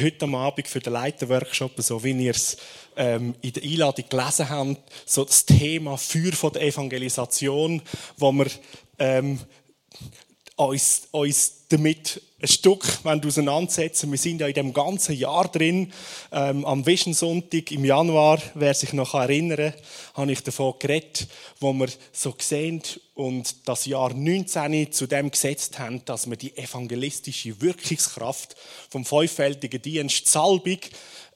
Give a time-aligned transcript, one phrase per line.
[0.00, 2.56] heute am Abend für den Leiterworkshop, so wie ihr es
[2.96, 7.82] ähm, in der Einladung gelesen habt, so das Thema Feuer von der Evangelisation,
[8.16, 8.46] wo wir
[8.98, 9.38] ähm,
[10.58, 14.10] uns, uns damit ein Stück auseinandersetzen.
[14.10, 15.92] Wir sind ja in dem ganzen Jahr drin.
[16.32, 21.28] Ähm, am Vision Sonntag im Januar, wer sich noch erinnern kann, habe ich davon geredet,
[21.60, 22.82] wo wir so sehen
[23.14, 28.56] und das Jahr 19 zu dem gesetzt haben, dass wir die evangelistische Wirkungskraft
[28.90, 30.78] vom fünffältigen Dienst Salbung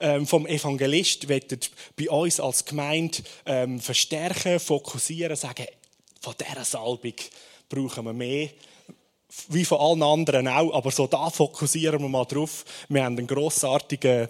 [0.00, 5.66] ähm, vom Evangelist bei uns als Gemeinde ähm, verstärken, fokussieren, sagen,
[6.20, 7.14] von dieser Salbung
[7.68, 8.48] brauchen wir mehr
[9.48, 12.64] wie von allen anderen auch, aber so da fokussieren wir mal drauf.
[12.88, 14.28] Wir haben einen grossartigen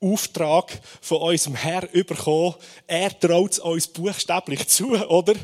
[0.00, 2.54] Auftrag von unserem Herr bekommen.
[2.86, 5.34] Er traut es uns buchstäblich zu, oder?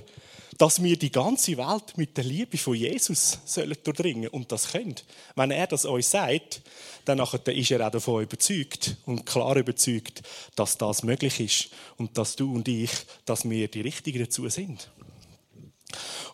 [0.58, 4.94] Dass wir die ganze Welt mit der Liebe von Jesus sollen durchdringen und das können.
[5.34, 6.60] Wenn er das uns sagt,
[7.04, 10.22] dann ist er auch davon überzeugt und klar überzeugt,
[10.54, 12.90] dass das möglich ist und dass du und ich,
[13.24, 14.90] dass wir die Richtigen dazu sind.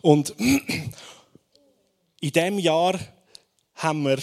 [0.01, 0.35] Und
[2.21, 2.99] in diesem Jahr
[3.75, 4.19] haben wir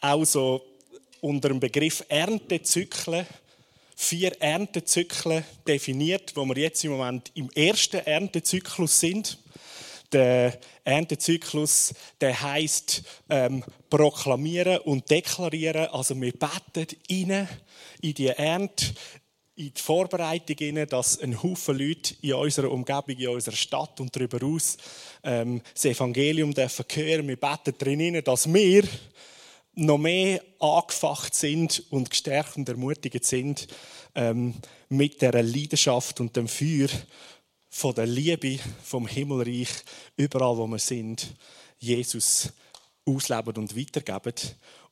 [0.00, 0.62] auch so
[1.20, 3.26] unter dem Begriff Erntezyklen
[4.02, 9.38] vier Erntezyklen definiert, wo wir jetzt im Moment im ersten Erntezyklus sind.
[10.12, 15.86] Der Erntezyklus, der heißt ähm, proklamieren und deklarieren.
[15.86, 17.48] Also wir beten rein
[18.02, 18.86] in die Ernte,
[19.54, 24.38] in die Vorbereitung, dass ein Haufen Leute in unserer Umgebung, in unserer Stadt und darüber
[24.38, 24.78] hinaus
[25.22, 27.28] ähm, das Evangelium dürfen hören.
[27.28, 28.84] Wir beten darin, dass wir
[29.74, 33.66] noch mehr angefacht sind und gestärkt und ermutigt sind
[34.14, 34.54] ähm,
[34.88, 36.88] mit der Leidenschaft und dem Feuer
[37.68, 39.70] von der Liebe vom Himmelreich
[40.16, 41.34] überall, wo wir sind,
[41.78, 42.52] Jesus
[43.04, 44.34] ausleben und weitergeben.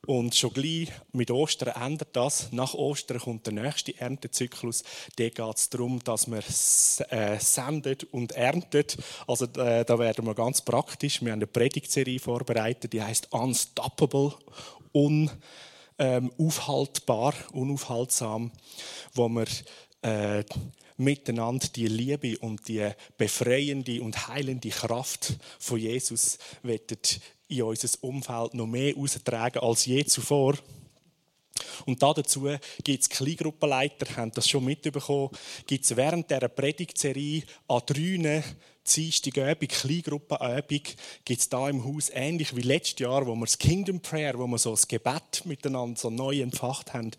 [0.05, 2.51] Und schon gleich mit Ostern ändert das.
[2.51, 4.83] Nach Ostern kommt der nächste Erntezyklus.
[5.15, 8.97] Da geht es darum, dass man äh, sendet und erntet.
[9.27, 11.21] Also äh, da werden wir ganz praktisch.
[11.21, 14.33] Wir haben eine Predigtserie vorbereitet, die heißt Unstoppable,
[14.91, 18.51] unaufhaltbar, ähm, unaufhaltsam,
[19.13, 19.45] wo wir
[20.01, 20.43] äh,
[20.97, 26.37] miteinander die Liebe und die befreiende und heilende Kraft von Jesus
[27.51, 30.55] in unser Umfeld noch mehr austragen als je zuvor.
[31.85, 32.47] Und dazu
[32.83, 35.29] gibt es Kleingruppenleiter, haben das schon mitbekommen,
[35.67, 38.43] gibt es während dieser Predigtserie an drei
[38.87, 43.99] Dienstagabend, Kleingruppenabend, gibt es da im Haus, ähnlich wie letztes Jahr, wo wir das Kingdom
[43.99, 47.11] Prayer, wo wir so das Gebet miteinander so neu empfacht haben,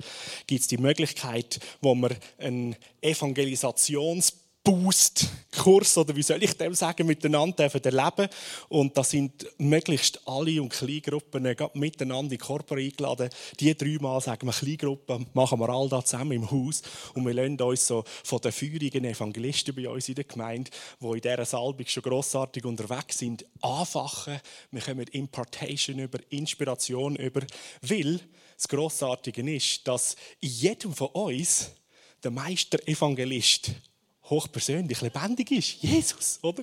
[0.46, 7.06] gibt es die Möglichkeit, wo wir einen Evangelisations Boost-Kurs oder wie soll ich dem sagen,
[7.06, 8.28] miteinander erleben
[8.68, 13.28] Und da sind möglichst alle und Kleingruppen miteinander in Körper eingeladen.
[13.58, 16.82] Die dreimal sagen wir Kleingruppen, machen wir all das zusammen im Haus
[17.14, 21.06] und wir lassen uns so von den feurigen Evangelisten bei uns in der Gemeinde, die
[21.06, 24.40] in dieser Salbung schon grossartig unterwegs sind, anfachen.
[24.70, 27.40] Wir kommen Impartation über, Inspiration über,
[27.82, 28.20] weil
[28.56, 31.72] das Grossartige ist, dass in jedem von uns
[32.22, 33.72] der Meister-Evangelist
[34.32, 35.82] hochpersönlich, lebendig ist.
[35.82, 36.62] Jesus, oder?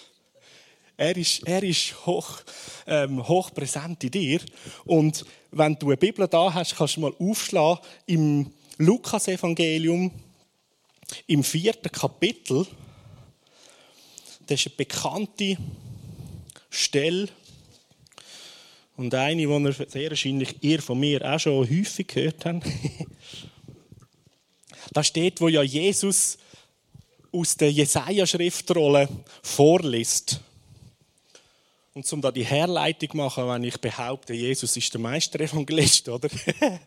[0.96, 2.40] er ist, er ist hoch,
[2.86, 4.40] ähm, hoch präsent in dir.
[4.84, 10.10] Und wenn du eine Bibel da hast, kannst du mal aufschlagen im Lukas-Evangelium,
[11.26, 12.66] im vierten Kapitel.
[14.46, 15.58] Das ist eine bekannte
[16.70, 17.28] Stelle.
[18.96, 22.66] Und eine, die ihr sehr wahrscheinlich ihr von mir auch schon häufig gehört habt.
[24.92, 26.38] da steht, wo ja Jesus
[27.32, 29.08] aus der Jesaja-Schriftrolle
[29.42, 30.40] vorliest.
[31.92, 36.28] Und um da die Herleitung zu machen, wenn ich behaupte, Jesus ist der Meisterevangelist, oder?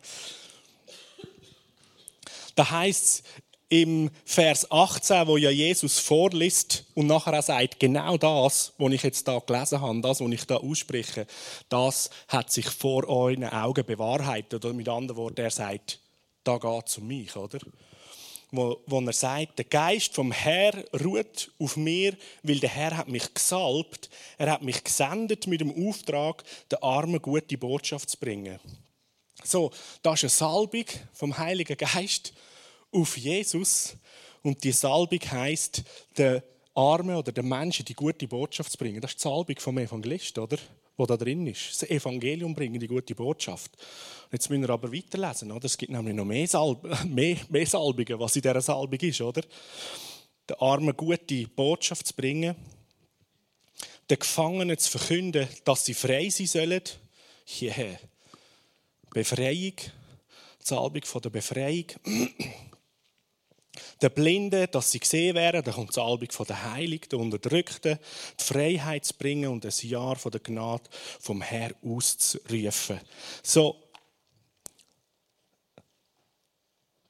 [2.54, 3.22] da heißt es
[3.68, 9.02] im Vers 18, wo ja Jesus vorliest und nachher auch sagt, genau das, was ich
[9.02, 11.26] jetzt da gelesen habe, das, was ich da ausspreche,
[11.68, 14.64] das hat sich vor euren Augen bewahrheitet.
[14.64, 15.98] Oder mit anderen Worten, er sagt,
[16.44, 17.58] da geht es um mich, oder?
[18.56, 20.72] Wo, wo er sagt, der Geist vom Herr
[21.04, 25.88] ruht auf mir, weil der Herr hat mich gesalbt, er hat mich gesendet mit dem
[25.88, 28.58] Auftrag, den Armen gute Botschaft zu bringen.
[29.42, 29.70] So,
[30.02, 32.32] das ist eine Salbung vom Heiligen Geist
[32.92, 33.96] auf Jesus
[34.42, 35.82] und die Salbung heißt,
[36.16, 36.42] den
[36.74, 39.00] Armen oder den Menschen die gute Botschaft zu bringen.
[39.00, 40.58] Das ist die Salbung vom Evangelist, oder?
[40.96, 41.70] Wo da drin ist.
[41.70, 43.72] Das Evangelium bringen, die gute Botschaft.
[44.30, 45.50] Jetzt müssen wir aber weiterlesen.
[45.50, 45.64] Oder?
[45.64, 49.20] Es gibt nämlich noch mehr, Salb mehr, mehr Salbungen, was in dieser Salbung ist.
[49.20, 49.42] Oder?
[50.48, 52.54] Den Armen gute Botschaft zu bringen,
[54.08, 56.82] den Gefangenen zu verkünden, dass sie frei sein sollen.
[57.60, 57.98] Yeah.
[59.10, 59.90] Befreiung, die
[60.60, 61.86] Salbung der Befreiung.
[64.00, 67.98] Der Blinden, dass sie gesehen werden, dann kommt die Salbung der Heiligen, der Unterdrückten,
[68.38, 70.84] die Freiheit zu bringen und das Jahr der Gnade
[71.20, 73.00] vom Herr auszurufen.
[73.42, 73.76] So,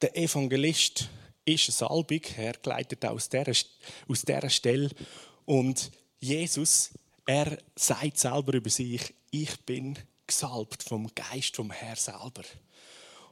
[0.01, 1.09] der Evangelist
[1.45, 3.53] ist eine Salbung, hergeleitet aus dieser,
[4.09, 4.91] aus dieser Stelle.
[5.45, 5.91] Und
[6.21, 6.91] Jesus,
[7.27, 12.45] er sagt selber über sich, ich bin gesalbt vom Geist vom Herr selber.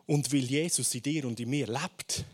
[0.06, 2.25] Und weil Jesus in dir und in mir lebt,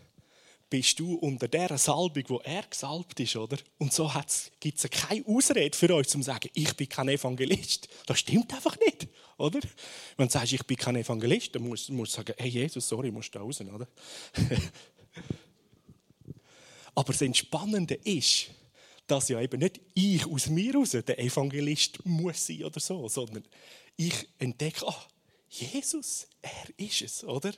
[0.69, 3.57] bist du unter der Salbung, wo er gesalbt ist, oder?
[3.79, 4.11] Und so
[4.59, 7.87] gibt es keine Ausrede für euch, zum zu sagen, ich bin kein Evangelist.
[8.05, 9.07] Das stimmt einfach nicht,
[9.37, 9.59] oder?
[10.17, 13.33] Wenn du sagst, ich bin kein Evangelist, dann musst, du sagen, hey Jesus, sorry, musst
[13.33, 13.87] da raus, oder?
[16.95, 18.49] Aber das Entspannende ist,
[19.07, 23.43] dass ja eben nicht ich aus mir raus der Evangelist muss sein oder so, sondern
[23.95, 25.07] ich entdecke, ah,
[25.49, 27.53] Jesus, er ist es, oder?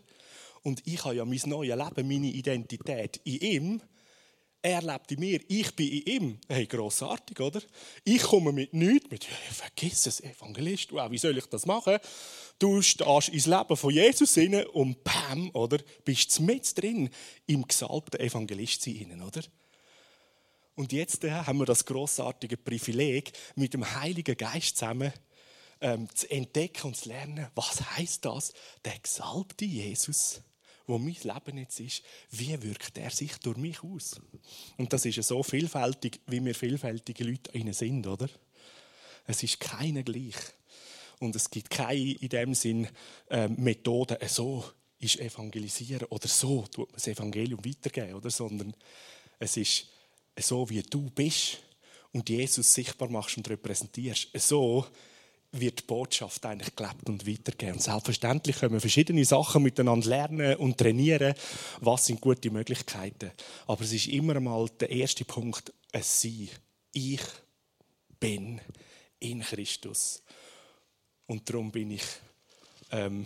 [0.63, 3.81] Und ich habe ja mein neues Leben, meine Identität in ihm.
[4.63, 6.39] Er lebt in mir, ich bin in ihm.
[6.47, 7.61] Hey, grossartig, oder?
[8.03, 11.97] Ich komme mit nichts, mit, hey, vergiss es, Evangelist, wow, wie soll ich das machen?
[12.59, 15.79] Du stehst ins Leben von Jesus hinein und bam, oder?
[16.05, 17.09] Bist mit drin
[17.47, 19.41] im gesalbten Evangelist sein, oder?
[20.75, 25.11] Und jetzt äh, haben wir das grossartige Privileg, mit dem Heiligen Geist zusammen
[25.81, 28.53] ähm, zu entdecken und zu lernen, was heißt das?
[28.85, 30.41] Der gesalbte Jesus
[30.91, 34.19] wo mein Leben jetzt ist, wie wirkt er sich durch mich aus?
[34.77, 38.29] Und das ist so vielfältig, wie wir vielfältige Leute innen sind, oder?
[39.25, 40.35] Es ist keiner gleich.
[41.19, 42.89] Und es gibt keine in dem Sinn
[43.29, 44.65] äh, Methoden, äh, so
[44.99, 48.29] ist evangelisieren oder so tut man das Evangelium weitergeben, oder?
[48.29, 48.75] Sondern
[49.39, 49.87] es ist
[50.37, 51.59] so, wie du bist
[52.11, 54.27] und Jesus sichtbar machst und repräsentierst.
[54.33, 54.85] So
[55.53, 57.75] wird die Botschaft eigentlich gelebt und weitergegeben.
[57.75, 61.33] Und selbstverständlich können wir verschiedene Sachen miteinander lernen und trainieren.
[61.81, 63.31] Was sind gute Möglichkeiten?
[63.67, 66.49] Aber es ist immer einmal der erste Punkt, es Sein.
[66.93, 67.21] Ich
[68.19, 68.61] bin
[69.19, 70.23] in Christus.
[71.27, 72.03] Und darum bin ich
[72.91, 73.25] ähm,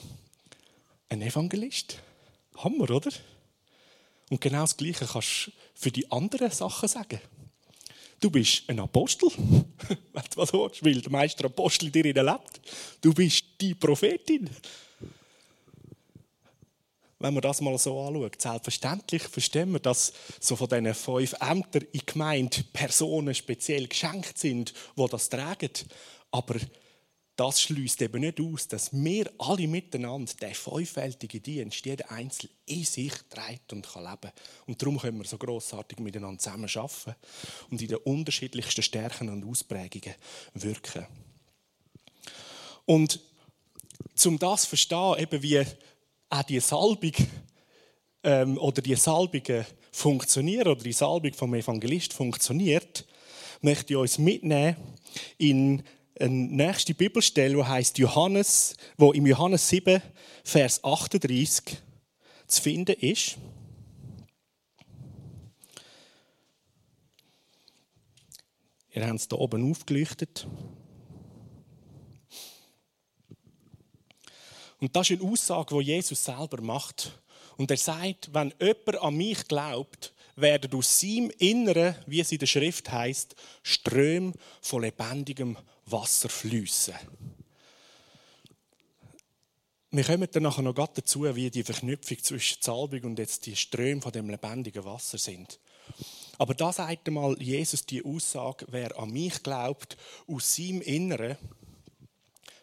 [1.10, 2.00] ein Evangelist.
[2.57, 3.12] Hammer, oder?
[4.30, 7.19] Und genau das Gleiche kannst du für die anderen Sachen sagen.
[8.25, 12.60] Du bist ein Apostel, wenn du was willst, weil der Meister Apostel in dir lebt.
[13.00, 14.50] Du bist die Prophetin.
[17.19, 21.86] Wenn man das mal so anschaut, selbstverständlich verstehen wir, dass so von diesen fünf Ämtern
[21.92, 25.69] in Gemeinde Personen speziell geschenkt sind, die das tragen.
[26.31, 26.56] Aber
[27.35, 32.85] das schließt eben nicht aus, dass wir alle miteinander den fünffältigen Dienst, jeder Einzelne in
[32.85, 34.33] sich trägt und kann leben.
[34.67, 37.15] Und darum können wir so grossartig miteinander zusammen arbeiten
[37.69, 40.15] und in den unterschiedlichsten Stärken und Ausprägungen
[40.53, 41.05] wirken.
[42.85, 43.19] Und
[44.13, 45.63] zum das zu verstehen, eben wie
[46.29, 47.13] auch die Salbung
[48.23, 53.05] ähm, oder die Salbungen funktionieren oder die Salbung vom Evangelist funktioniert,
[53.61, 54.75] möchte ich uns mitnehmen
[55.38, 55.83] in
[56.19, 60.01] eine nächste Bibelstelle, die heißt Johannes, wo im Johannes 7,
[60.44, 61.77] Vers 38
[62.47, 63.38] zu finden ist.
[68.94, 70.47] Ihr habt es hier oben aufgeleuchtet.
[74.79, 77.19] Und das ist eine Aussage, die Jesus selber macht.
[77.57, 82.39] Und er sagt, wenn jemand an mich glaubt, werden aus seinem Inneren, wie es in
[82.39, 86.96] der Schrift heißt, Ströme von lebendigem Wasser fließen.
[89.92, 94.01] Wir kommen dann nachher noch dazu, wie die Verknüpfung zwischen Salbung und jetzt die Ströme
[94.01, 95.60] von dem lebendigen Wasser sind.
[96.38, 99.96] Aber da sagt einmal Jesus die Aussage, wer an mich glaubt,
[100.27, 101.38] aus seinem Inneren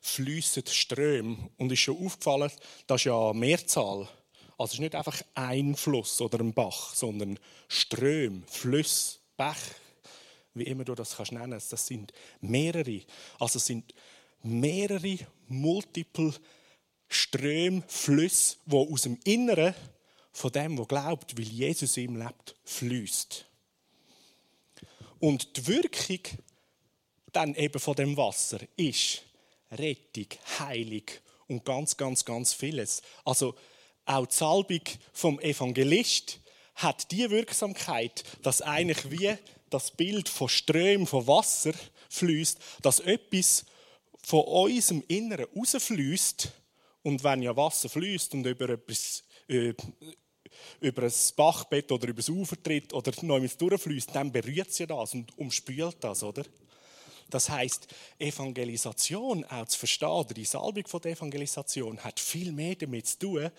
[0.02, 1.48] fließen Ströme.
[1.56, 2.50] Und ist schon aufgefallen,
[2.86, 4.08] das ist ja Mehrzahl.
[4.58, 7.38] Also es ist nicht einfach ein Fluss oder ein Bach, sondern
[7.68, 9.56] Ströme, Flüsse, Bach,
[10.54, 11.50] wie immer du das kannst nennen.
[11.50, 13.02] Das sind mehrere.
[13.38, 13.94] Also es sind
[14.42, 15.18] mehrere,
[15.48, 16.34] multiple
[17.08, 19.74] Ströme, Flüsse, die aus dem Inneren
[20.32, 23.46] von dem, der glaubt, weil Jesus ihm lebt, fließt.
[25.20, 26.20] Und die Wirkung
[27.32, 29.22] dann eben von dem Wasser ist
[29.70, 30.26] Rettung,
[30.58, 31.04] Heilung
[31.48, 33.02] und ganz, ganz, ganz vieles.
[33.24, 33.54] Also
[34.04, 34.82] auch die Salbung
[35.12, 36.40] vom Evangelist
[36.74, 39.36] hat die Wirksamkeit, dass eigentlich wie
[39.72, 41.72] das Bild von Strömen von Wasser
[42.08, 43.64] fließt, dass etwas
[44.22, 46.52] von unserem Inneren rausfließt
[47.02, 49.74] und wenn ja Wasser fließt und über etwas äh,
[50.80, 55.14] über ein Bachbett oder über das Ufer tritt oder mit durchfließt, dann berührt sie das
[55.14, 56.44] und umspült das, oder?
[57.30, 57.86] Das heißt,
[58.18, 63.18] Evangelisation auch zu verstehen, oder die Salbung von der Evangelisation hat viel mehr damit zu
[63.18, 63.50] tun,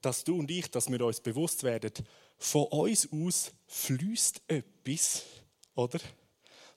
[0.00, 1.92] dass du und ich, dass wir uns bewusst werden,
[2.40, 5.22] von uns aus fließt etwas,
[5.74, 6.00] oder?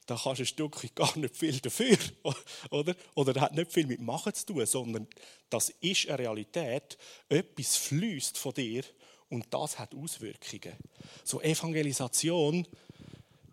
[0.05, 1.97] Da kannst du ein Stück gar nicht viel dafür,
[2.69, 2.95] oder?
[3.15, 5.07] Oder hat nicht viel mit Machen zu tun, sondern
[5.49, 6.97] das ist eine Realität.
[7.29, 8.83] Etwas fließt von dir
[9.29, 10.75] und das hat Auswirkungen.
[11.23, 12.67] So Evangelisation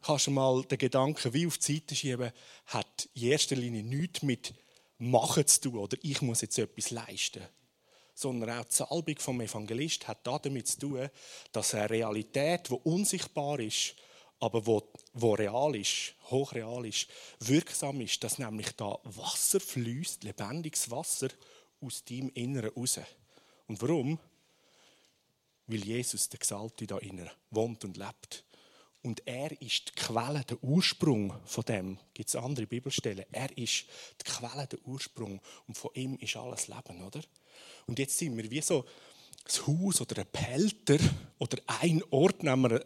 [0.02, 2.32] kannst du mal den Gedanken wie auf die Seite schieben,
[2.66, 4.52] hat in erster Linie nichts mit
[4.98, 7.42] Machen zu tun oder ich muss jetzt etwas leisten.
[8.20, 11.08] Sondern auch die Salbung vom Evangelist hat damit zu tun,
[11.52, 13.94] dass eine Realität, die unsichtbar ist,
[14.40, 14.82] aber wo,
[15.14, 17.06] wo real ist, hochreal ist,
[17.38, 21.28] wirksam ist, dass nämlich da Wasser fließt, lebendiges Wasser
[21.80, 23.00] aus deinem Inneren raus.
[23.66, 24.18] Und warum?
[25.66, 28.44] Weil Jesus, der Gesalbte, da innen wohnt und lebt.
[29.02, 31.98] Und er ist die Quelle, der Ursprung von dem.
[32.12, 33.24] Gibt es andere Bibelstellen?
[33.32, 33.86] Er ist
[34.20, 35.40] die Quelle, der Ursprung.
[35.66, 37.22] Und von ihm ist alles Leben, oder?
[37.86, 40.98] Und jetzt sind wir wie so ein Haus oder ein Pelter
[41.38, 42.84] oder ein Ort, nehmen wir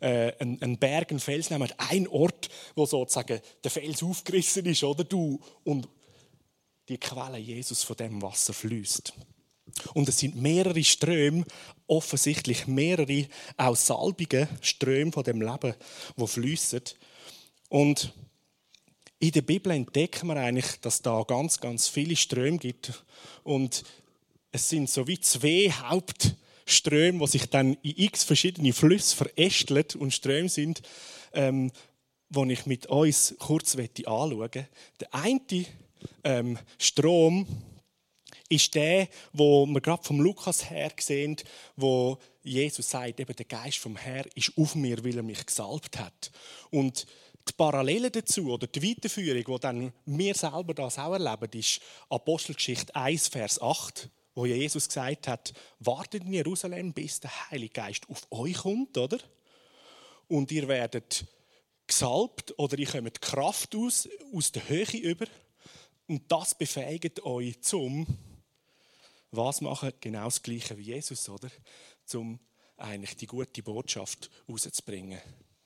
[0.00, 4.84] äh, einen, Berg, einen Fels, nehmen wir ein Ort, wo sozusagen der Fels aufgerissen ist,
[4.84, 5.40] oder du?
[5.64, 5.88] Und
[6.88, 9.12] die Quelle Jesus von dem Wasser fließt.
[9.94, 11.44] Und es sind mehrere Ströme,
[11.86, 15.74] offensichtlich mehrere auch salbige Ströme von dem Leben,
[16.16, 16.82] wo fließen.
[17.68, 18.14] Und
[19.18, 23.04] in der Bibel entdecken wir eigentlich, dass da ganz, ganz viele Ströme gibt.
[23.42, 23.84] Und
[24.52, 30.14] es sind so wie zwei Hauptströme, die sich dann in x verschiedene Flüsse verästeln und
[30.14, 30.82] Ströme sind,
[31.32, 31.70] ähm,
[32.30, 34.68] die ich mit uns kurz anschauen möchte.
[35.00, 35.40] Der eine
[36.24, 37.46] ähm, Strom
[38.48, 41.36] ist der, wo wir gerade vom Lukas her sehen,
[41.76, 45.98] wo Jesus sagt, eben der Geist vom Herr ist auf mir, weil er mich gesalbt
[45.98, 46.30] hat.
[46.70, 47.06] Und
[47.46, 52.94] die Parallele dazu oder die Weiterführung, wo dann wir selber das auch erleben, ist Apostelgeschichte
[52.94, 54.08] 1, Vers 8,
[54.38, 59.18] wo Jesus gesagt hat, wartet in Jerusalem, bis der Heilige Geist auf euch kommt, oder?
[60.28, 61.24] Und ihr werdet
[61.88, 65.26] gesalbt oder ihr kommt Kraft aus, aus der Höhe über.
[66.06, 68.06] Und das befähigt euch zum
[69.32, 69.92] was machen?
[70.00, 71.50] Genau das Gleiche wie Jesus, oder?
[72.14, 72.38] Um
[72.76, 75.20] eigentlich die gute Botschaft rauszubringen.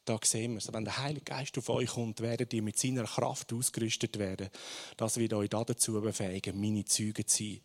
[0.06, 0.72] Da sehen wir es.
[0.72, 4.48] Wenn der Heilige Geist auf euch kommt, werdet ihr mit seiner Kraft ausgerüstet werden.
[4.96, 7.60] Das wird euch dazu befähigen, meine Züge zu sein.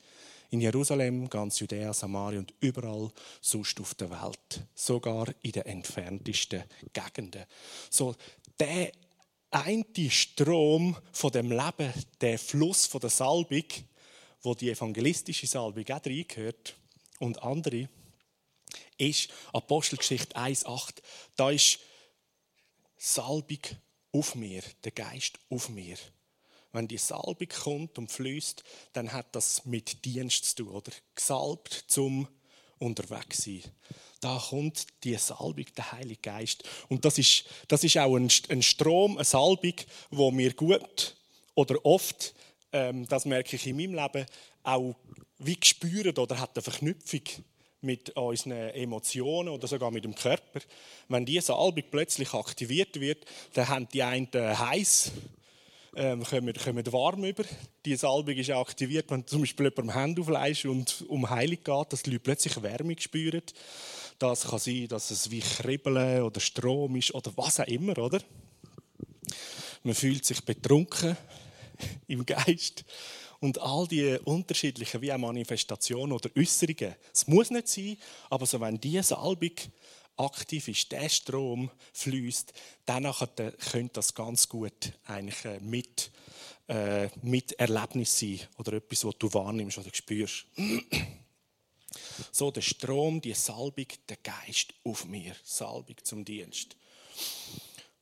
[0.50, 3.12] In Jerusalem, ganz Judäa, Samaria und überall
[3.42, 4.62] sonst auf der Welt.
[4.74, 6.64] Sogar in den entferntesten
[6.94, 7.46] Gegenden.
[7.90, 8.16] So,
[8.60, 8.92] der
[9.52, 13.66] eine Strom von dem Leben, der Fluss von der Salbung,
[14.42, 16.76] wo die evangelistische Salbung auch reingehört
[17.20, 17.90] und andere,
[18.98, 21.02] ist Apostelgeschichte 1,8.
[21.36, 21.80] Da ist
[22.98, 23.60] Salbung
[24.12, 25.98] auf mir, der Geist auf mir.
[26.78, 31.86] Wenn die Salbung kommt und fließt, dann hat das mit Dienst zu tun oder gesalbt
[31.88, 32.28] zum
[32.78, 33.64] unterwegs sein.
[34.22, 36.64] Da kommt die Salbung, der Heilige Geist.
[36.88, 39.74] Und das ist, das ist auch ein, Strom, eine Salbung,
[40.12, 41.16] wo mir gut
[41.56, 42.36] oder oft
[42.72, 44.28] ähm, das merke ich in meinem Leben,
[44.62, 44.96] auch
[45.40, 47.22] wie gespürt oder hat eine Verknüpfung
[47.82, 50.60] mit unseren Emotionen oder sogar mit dem Körper.
[51.08, 55.12] Wenn diese Salbung plötzlich aktiviert wird, dann haben die einen heiß,
[55.98, 57.44] ähm, kommen, kommen warm über.
[57.86, 62.04] Die Salbung ist aktiviert, wenn zum Beispiel jemandem Hand aufleist und um Heilung geht, dass
[62.04, 63.42] die Leute plötzlich Wärme spüren.
[64.20, 68.20] Das kann sein, dass es wie Kribbeln oder Strom ist oder was auch immer, oder?
[69.84, 71.18] Man fühlt sich betrunken,
[72.08, 72.86] im Geist.
[73.40, 77.98] Und all die unterschiedlichen wie auch Manifestationen oder Äußerungen, es muss nicht sein,
[78.30, 79.52] aber so wenn diese Salbung
[80.18, 82.54] aktiv ist, der Strom fließt,
[82.86, 83.12] dann
[83.72, 86.12] könnte das ganz gut eigentlich äh, mit,
[86.68, 90.46] äh, mit Erlebnis sein oder etwas, was du wahrnimmst oder spürst.
[92.32, 96.76] so der Strom, die Salbung, der Geist auf mir, Salbung zum Dienst.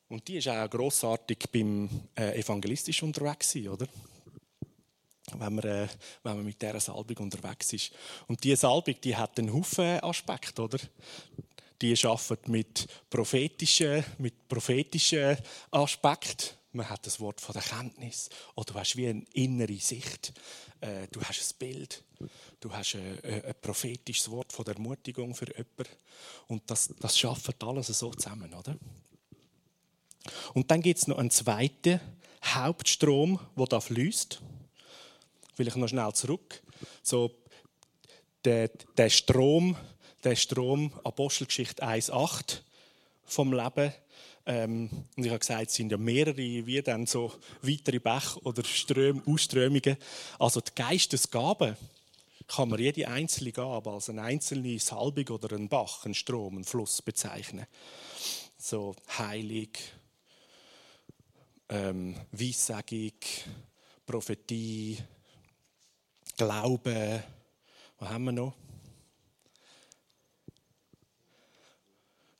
[0.07, 3.87] Und die ist auch grossartig beim äh, evangelistisch unterwegs oder?
[5.33, 5.87] Wenn man, äh,
[6.23, 7.91] wenn man mit dieser Salbung unterwegs ist.
[8.27, 10.77] Und diese Salbung, die hat einen Haufen Aspekte, oder?
[11.93, 15.37] Die arbeitet mit prophetischen, mit prophetischen
[15.69, 16.55] Aspekten.
[16.71, 18.27] Man hat das Wort von der Kenntnis.
[18.55, 20.33] Oder du hast wie eine innere Sicht.
[20.81, 22.03] Äh, du hast ein Bild.
[22.59, 25.95] Du hast ein, ein, prophetisches Wort von der Ermutigung für jemanden.
[26.47, 28.75] Und das, das schafft alles so zusammen, oder?
[30.55, 32.01] Und dann gibt es noch einen zweiten
[32.43, 34.41] Hauptstrom, der da fließt.
[35.57, 36.63] Will ich noch schnell zurück.
[37.03, 37.31] So,
[38.43, 39.77] der, der Strom,
[40.25, 42.61] der Strom Apostelgeschichte 1,8,
[43.25, 43.93] vom Leben.
[44.47, 48.63] Ähm, und ich habe gesagt, es sind ja mehrere, wie dann so weitere Bäche oder
[48.63, 49.97] Ströme, Ausströmungen.
[50.39, 51.77] Also die Geistesgaben
[52.47, 56.63] kann man jede einzelne Gabe als eine einzelne Salbung oder einen Bach, einen Strom, einen
[56.63, 57.65] Fluss bezeichnen.
[58.57, 59.79] So heilig,
[61.69, 63.13] ähm, Weissagung,
[64.05, 64.97] Prophetie,
[66.37, 67.23] Glaube.
[67.97, 68.64] Was haben wir noch?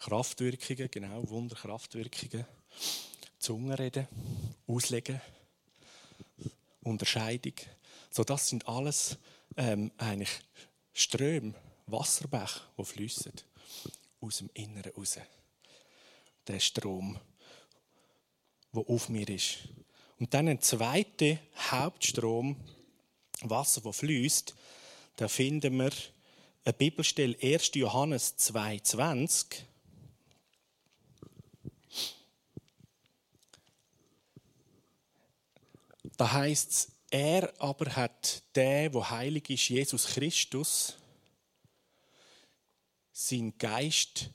[0.06, 2.46] Kraftwirkungen, genau, Wunderkraftwirkungen.
[3.40, 4.08] Zungenreden,
[4.68, 5.20] Auslegen,
[6.84, 7.54] Unterscheidung.
[8.12, 9.18] So, das sind alles
[9.58, 10.30] ähm, eigentlich
[10.94, 11.56] Ströme,
[11.88, 13.32] Wasserbäche, die fließen
[14.22, 15.18] aus dem Inneren raus.
[16.46, 17.20] Der Strom,
[18.76, 19.70] der auf mir ist.
[20.20, 21.40] Und dann ein zweiter
[21.72, 22.58] Hauptstrom,
[23.42, 24.54] Wasser, das fließt,
[25.16, 25.92] da finden wir
[26.64, 27.72] eine Bibelstelle 1.
[27.74, 29.66] Johannes 2,20.
[36.18, 40.96] Da heißt es, er aber hat der, wo heilig ist, Jesus Christus,
[43.12, 44.30] sein Geist,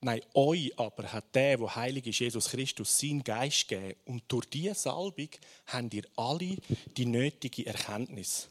[0.00, 3.98] nein, euch aber hat der, wo heilig ist, Jesus Christus, sein Geist gegeben.
[4.06, 5.28] Und durch diese Salbung
[5.66, 6.56] habt ihr alle
[6.96, 8.48] die nötige Erkenntnis.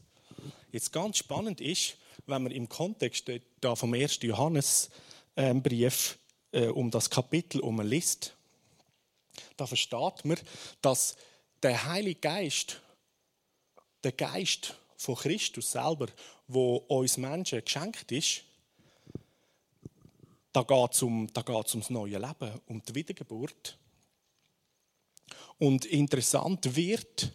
[0.72, 1.98] Jetzt ganz spannend ist,
[2.28, 4.20] wenn man im Kontext da vom 1.
[4.22, 6.20] Johannesbrief
[6.52, 8.36] äh, um das Kapitel liest,
[9.58, 10.38] da versteht man,
[10.82, 11.16] dass
[11.64, 12.82] der Heilige Geist,
[14.04, 16.08] der Geist von Christus selber,
[16.48, 18.44] wo uns Menschen geschenkt ist,
[20.54, 23.78] da geht es um, ums neue Leben, um die Wiedergeburt.
[25.60, 27.32] Und interessant wird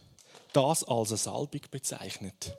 [0.53, 2.57] das als eine Salbung bezeichnet.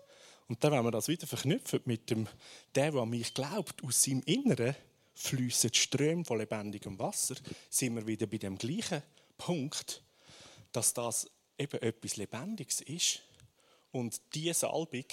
[0.48, 2.28] Und dann, wenn man das wieder verknüpft mit dem,
[2.74, 4.76] der, der an mich glaubt, aus seinem Inneren
[5.14, 7.36] fließen Ströme von lebendigem Wasser,
[7.70, 9.04] sind wir wieder bei dem gleichen
[9.38, 10.02] Punkt,
[10.72, 13.22] dass das eben etwas Lebendiges ist
[13.92, 15.06] und diese Salbung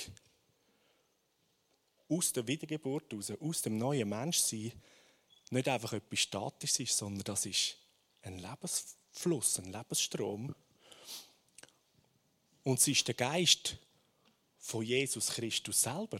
[2.08, 4.72] aus der Wiedergeburt heraus, aus dem neuen Menschsein,
[5.50, 7.76] nicht einfach etwas Statisches ist, sondern das ist
[8.22, 10.54] ein Lebensfluss, ein Lebensstrom.
[12.64, 13.76] Und es ist der Geist
[14.58, 16.18] von Jesus Christus selber.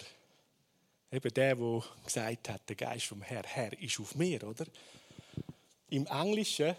[1.10, 4.66] Eben der, der gesagt hat, der Geist vom Herr, Herr ist auf mir, oder?
[5.88, 6.76] Im Englischen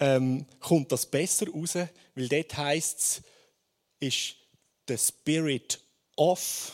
[0.00, 1.74] ähm, kommt das besser raus,
[2.14, 3.22] weil dort heißt es,
[4.00, 4.34] ist
[4.88, 5.78] the Spirit
[6.16, 6.72] of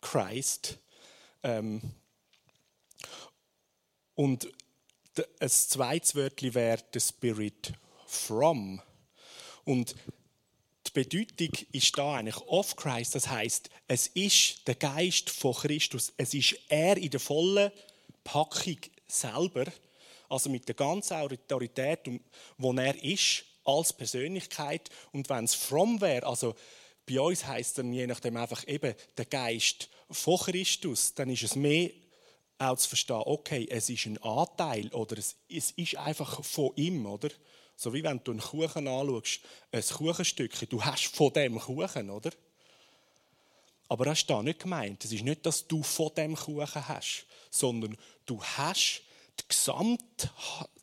[0.00, 0.78] Christ.
[1.42, 1.80] Ähm,
[4.14, 4.48] und
[5.40, 7.72] ein zweites Wörtchen wäre the Spirit
[8.06, 8.80] from.
[9.64, 9.94] Und
[10.86, 16.12] die Bedeutung ist da eigentlich of Christ, das heißt, es ist der Geist von Christus,
[16.16, 17.70] es ist er in der vollen
[18.24, 19.66] Packung selber
[20.32, 22.00] also mit der ganzen Autorität,
[22.56, 24.88] wo er ist, als Persönlichkeit.
[25.12, 26.54] Und wenn es from wäre, also
[27.06, 31.54] bei uns heißt dann je nachdem einfach eben der Geist von Christus, dann ist es
[31.54, 31.90] mehr
[32.58, 37.06] auch zu verstehen, okay, es ist ein Anteil oder es, es ist einfach von ihm,
[37.06, 37.28] oder?
[37.76, 39.40] So wie wenn du einen Kuchen anschaust,
[39.70, 42.30] ein Kuchenstückchen, du hast von dem Kuchen, oder?
[43.88, 45.04] Aber das ist da nicht gemeint.
[45.04, 49.02] Es ist nicht, dass du von dem Kuchen hast, sondern du hast
[49.40, 50.30] die, Gesamt,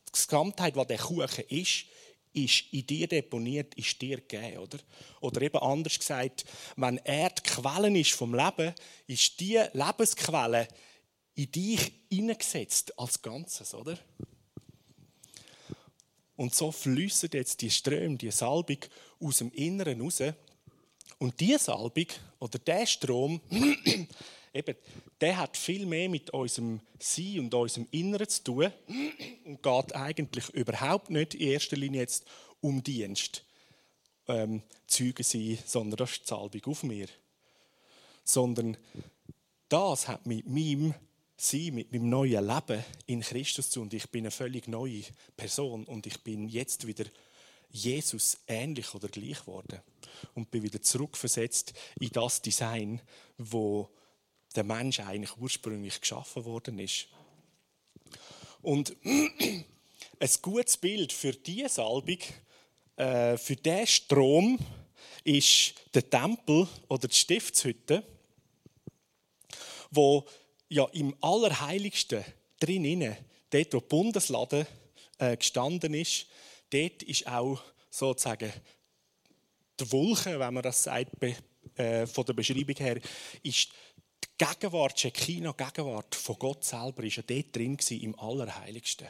[0.08, 1.86] die Gesamtheit, was der Kuchen ist,
[2.32, 4.78] ist in dir deponiert, ist dir gegeben, oder?
[5.20, 6.44] Oder eben anders gesagt,
[6.76, 8.74] wenn er die Quelle ist vom Leben,
[9.06, 10.68] ist die Lebensquelle
[11.34, 13.98] in dich hineingesetzt als Ganzes, oder?
[16.36, 18.78] Und so fließen jetzt die Ströme, die Salbung
[19.20, 20.22] aus dem Inneren raus.
[21.18, 22.06] Und diese Salbung
[22.38, 23.40] oder der Strom
[24.52, 24.76] eben,
[25.20, 28.72] der hat viel mehr mit unserem Sein und unserem Inneren zu tun
[29.44, 32.24] und geht eigentlich überhaupt nicht in erster Linie jetzt
[32.60, 33.44] um Dienst,
[34.28, 37.08] ähm, Zeugen sein, sondern das ist die Salbung auf mir.
[38.24, 38.76] Sondern
[39.68, 40.94] das hat mit meinem
[41.36, 45.02] Sein, mit meinem neuen Leben in Christus zu und ich bin eine völlig neue
[45.36, 47.04] Person und ich bin jetzt wieder
[47.70, 49.80] Jesus ähnlich oder gleich geworden
[50.34, 53.00] und bin wieder zurückversetzt in das Design,
[53.38, 53.88] wo
[54.56, 57.06] der Mensch eigentlich ursprünglich geschaffen worden ist.
[58.62, 62.18] Und ein gutes Bild für diese Salbung,
[62.96, 64.58] äh, für diesen Strom,
[65.24, 68.02] ist der Tempel oder die Stiftshütte,
[69.90, 70.26] wo
[70.68, 72.24] ja im Allerheiligsten
[72.58, 73.16] drinnen,
[73.50, 74.66] dort wo der Bundeslade
[75.18, 76.26] äh, gestanden ist,
[76.70, 78.52] dort ist auch sozusagen
[79.78, 81.10] die Wolke, wenn man das sagt,
[81.76, 83.00] äh, von der Beschreibung her,
[83.42, 83.70] ist
[84.40, 89.06] Gegenwart, Shekinah, Gegenwart von Gott selber, ist ja dort drin im Allerheiligsten.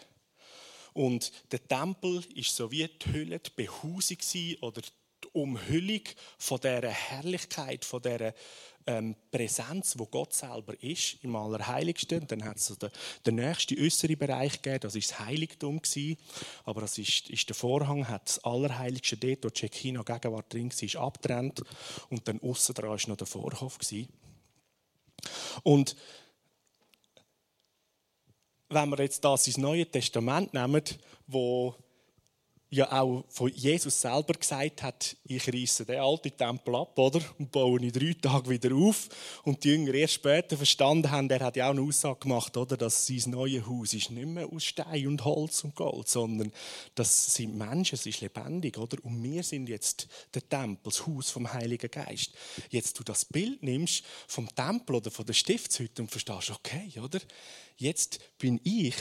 [0.93, 4.19] Und der Tempel ist so wie die Hülle, die Behausung
[4.63, 6.01] oder die Umhüllung
[6.37, 8.35] von dieser Herrlichkeit, von dieser
[8.89, 12.27] ähm, Präsenz, wo Gott selber ist, im Allerheiligsten.
[12.27, 12.91] Dann hat es so den,
[13.25, 16.19] den nächsten äußeren Bereich gegeben, das ist das Heiligtum gewesen.
[16.65, 20.73] Aber das ist, ist der Vorhang, hat das Allerheiligste dort, wo die Shekinah Gegenwart drin
[20.73, 21.63] war, abgetrennt.
[22.09, 23.79] Und dann außen dran war noch der Vorhof.
[23.79, 24.09] Gewesen.
[25.63, 25.97] Und
[28.69, 30.83] wenn wir jetzt das ins Neue Testament nehmen,
[31.27, 31.75] wo
[32.71, 37.21] ja auch von Jesus selber gesagt hat, ich reiße den alten Tempel ab, oder?
[37.39, 39.09] Und baue ihn drei Tage wieder auf.
[39.43, 42.77] Und die Jünger erst später verstanden haben, er hat ja auch eine Aussage gemacht, oder?
[42.77, 46.53] Dass sein neues Haus ist nicht mehr aus Stein und Holz und Gold, sondern
[46.95, 49.05] das sind Menschen, es ist lebendig, oder?
[49.05, 52.33] Und wir sind jetzt der Tempel, das Haus vom Heiligen Geist.
[52.71, 57.19] Jetzt du das Bild nimmst vom Tempel oder von der Stiftshütte und verstehst, okay, oder?
[57.77, 58.95] Jetzt bin ich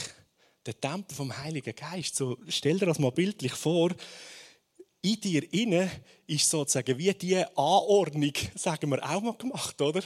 [0.69, 2.15] der Tempel vom Heiligen Geist.
[2.15, 3.91] So, stell dir das mal bildlich vor.
[5.01, 5.89] In dir inne
[6.27, 10.03] ist sozusagen wie die Anordnung, sagen wir auch mal gemacht, oder?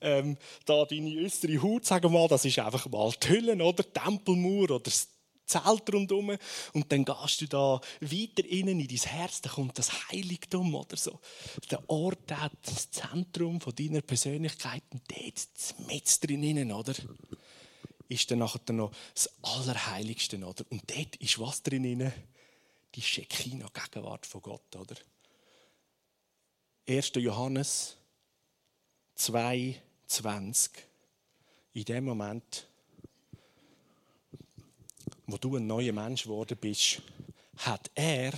[0.00, 3.82] Ähm, da deine äußere Haut, sagen wir mal, das ist einfach mal die Hülle, oder?
[3.82, 5.08] Die Tempelmauer oder das
[5.46, 6.36] Zelt rundherum.
[6.72, 10.96] Und dann gehst du da weiter innen in dein Herz, da kommt das Heiligtum oder
[10.96, 11.18] so.
[11.70, 12.18] Der Ort,
[12.62, 16.94] das Zentrum von deiner Persönlichkeit, und dort mit drinnen, oder?
[18.08, 20.36] Ist dann nachher noch das Allerheiligste.
[20.38, 20.64] Oder?
[20.70, 22.12] Und dort ist was drin?
[22.94, 24.76] Die Shekinah, Gegenwart von Gott.
[24.76, 24.96] Oder?
[26.88, 27.12] 1.
[27.16, 27.96] Johannes
[29.16, 30.70] 2, 20.
[31.72, 32.66] In dem Moment,
[35.26, 37.02] wo du ein neuer Mensch geworden bist,
[37.58, 38.32] hat er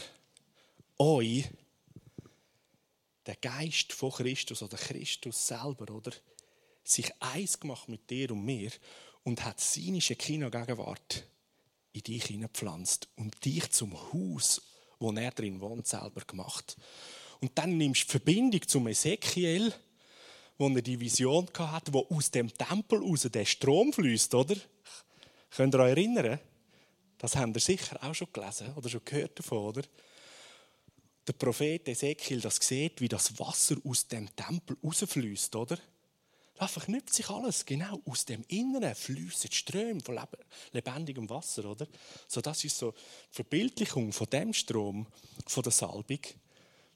[0.98, 1.44] euch
[3.26, 6.12] den Geist von Christus oder Christus selber oder
[6.82, 8.70] sich eins gemacht mit dir und mir
[9.28, 11.22] und hat seine Shekinah-Gegenwart
[11.92, 14.62] in dich hineingepflanzt und dich zum Haus,
[14.98, 16.78] wo er drin wohnt, selber gemacht.
[17.40, 19.70] Und dann nimmst du die Verbindung zum Ezekiel,
[20.56, 24.56] wo er die Vision hatte, wo aus dem Tempel raus der Strom fließt, oder?
[25.50, 26.40] Könnt ihr euch erinnern?
[27.18, 29.82] Das habt ihr sicher auch schon gelesen oder schon gehört davon, oder?
[31.26, 35.78] Der Prophet Ezekiel das sieht, wie das Wasser aus dem Tempel rausfließt, oder?
[36.58, 37.64] Da verknüpft sich alles.
[37.64, 40.18] Genau aus dem Inneren fließen Ströme von
[40.72, 41.86] lebendigem Wasser, oder?
[42.26, 45.06] So, das ist so die Verbildlichung von dem Strom,
[45.46, 46.18] von der Salbung.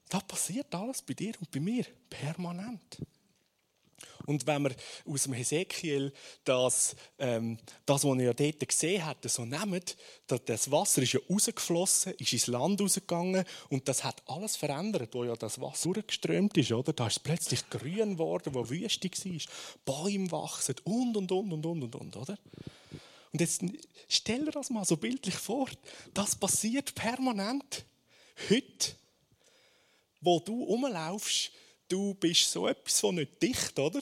[0.09, 2.97] Da passiert alles bei dir und bei mir permanent.
[4.25, 6.13] Und wenn wir aus dem Hesekiel
[6.43, 9.83] das, ähm, das, was ja dort gesehen hat, so nehmen,
[10.27, 15.23] das Wasser ist ja rausgeflossen, ist ins Land rausgegangen und das hat alles verändert, wo
[15.23, 16.93] ja das Wasser durchgeströmt ist, oder?
[16.93, 19.41] Da ist es plötzlich grün geworden, wo Wüste war,
[19.85, 22.37] Bäume wachsen und, und, und, und, und, und, und, oder?
[23.33, 23.63] Und jetzt
[24.07, 25.67] stell dir das mal so bildlich vor,
[26.13, 27.83] das passiert permanent.
[28.49, 28.95] Heute,
[30.21, 31.51] wo du rumlaufst,
[31.93, 34.01] du bist so etwas von nicht dicht, oder?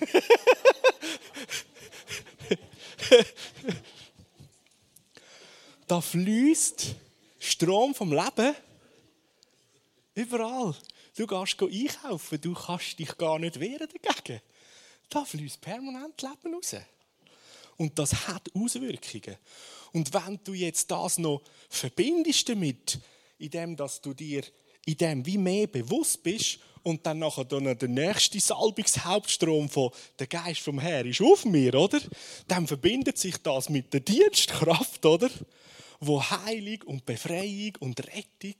[5.88, 6.94] da fließt
[7.40, 8.54] Strom vom Leben
[10.14, 10.76] überall.
[11.16, 14.40] Du gehst einkaufen, du kannst dich gar nicht wehren dagegen.
[15.10, 16.76] Da fließt permanent Leben raus.
[17.76, 19.36] Und das hat Auswirkungen.
[19.92, 23.00] Und wenn du jetzt das noch verbindest damit,
[23.38, 24.44] indem dass du dir
[24.84, 30.26] in dem wie mehr bewusst bist und dann nachher dann der nächste Salbungshauptstrom von der
[30.26, 32.00] Geist vom Herr ist auf mir, oder?
[32.48, 35.30] Dann verbindet sich das mit der Dienstkraft, oder?
[36.00, 38.56] Wo Heilung und Befreiung und Rettung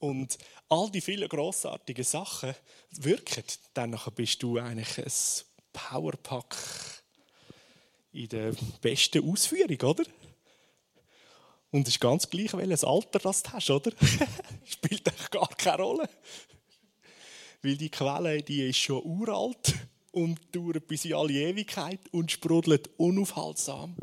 [0.00, 2.54] und all die vielen grossartigen Sachen
[2.92, 3.44] wirken.
[3.74, 5.12] Dann nachher bist du eigentlich ein
[5.72, 6.56] Powerpack
[8.12, 10.04] in der besten Ausführung, oder?
[11.70, 13.92] Und es ist ganz gleich, welches Alter das du hast, oder?
[14.64, 16.08] Spielt eigentlich gar keine Rolle.
[17.62, 19.74] Weil die Quelle, die ist schon uralt
[20.12, 23.96] und dauert bis in alle Ewigkeit und sprudelt unaufhaltsam.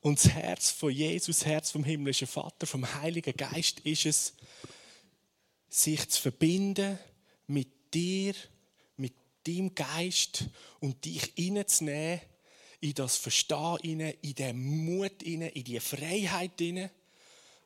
[0.00, 4.34] Und das Herz von Jesus, das Herz vom himmlischen Vater, vom Heiligen Geist ist es,
[5.68, 6.98] sich zu verbinden
[7.46, 8.34] mit dir,
[8.96, 9.12] mit
[9.46, 10.46] deinem Geist
[10.80, 12.20] und dich reinzunehmen
[12.80, 16.60] in das Verstehen, in den Mut, in die Freiheit,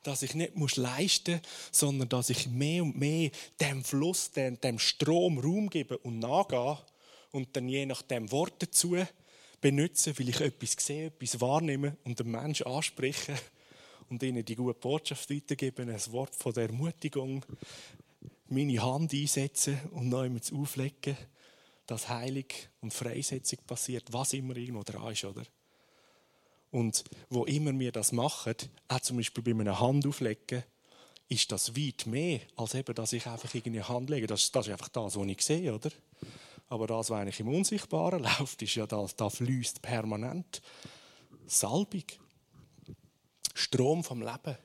[0.03, 4.59] dass ich nicht muss leisten muss, sondern dass ich mehr und mehr dem Fluss, dem,
[4.61, 6.77] dem Strom Raum gebe und nachgehe
[7.31, 8.97] und dann je nach dem Wort dazu
[9.59, 13.33] benutze, weil ich etwas sehe, etwas wahrnehme und den Menschen anspreche
[14.09, 17.45] und ihnen die gute Botschaft weitergeben, ein Wort von der Ermutigung,
[18.47, 21.17] meine Hand einsetzen und noch einmal auflegen,
[21.87, 25.43] dass heilig und Freisetzung passiert, was immer irgendwo dran ist, oder?
[26.73, 28.55] Und wo immer wir das machen,
[28.87, 30.63] auch zum Beispiel bei einer Hand auflegen,
[31.29, 34.25] ist das weit mehr, als eben, dass ich einfach irgendeine Hand lege.
[34.25, 35.91] Das, das ist einfach das, was ich sehe, oder?
[36.69, 40.63] Aber das, was eigentlich im Unsichtbaren läuft, ist ja das, da fließt permanent
[41.45, 42.05] Salbung.
[43.53, 44.57] Strom vom Leben.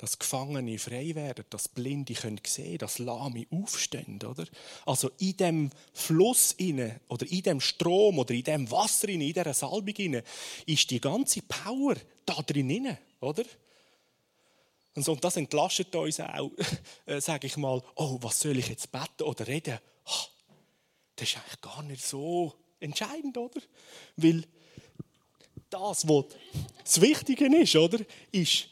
[0.00, 4.46] Dass Gefangene frei werden, dass Blinde können sehen, dass Lahme aufstehen, oder?
[4.86, 9.34] Also in dem Fluss inne oder in dem Strom oder in dem Wasser inne, in
[9.34, 10.24] dieser Salbung inne,
[10.64, 13.44] ist die ganze Power da drin inne, oder?
[14.94, 16.50] Und, so, und das entlastet uns auch,
[17.04, 19.80] äh, sage ich mal, oh, was soll ich jetzt beten oder reden?
[20.06, 20.28] Oh,
[21.16, 23.60] das ist eigentlich gar nicht so entscheidend, oder?
[24.16, 24.44] Weil
[25.68, 26.24] das, was
[26.82, 27.98] das Wichtige ist, oder,
[28.32, 28.69] ist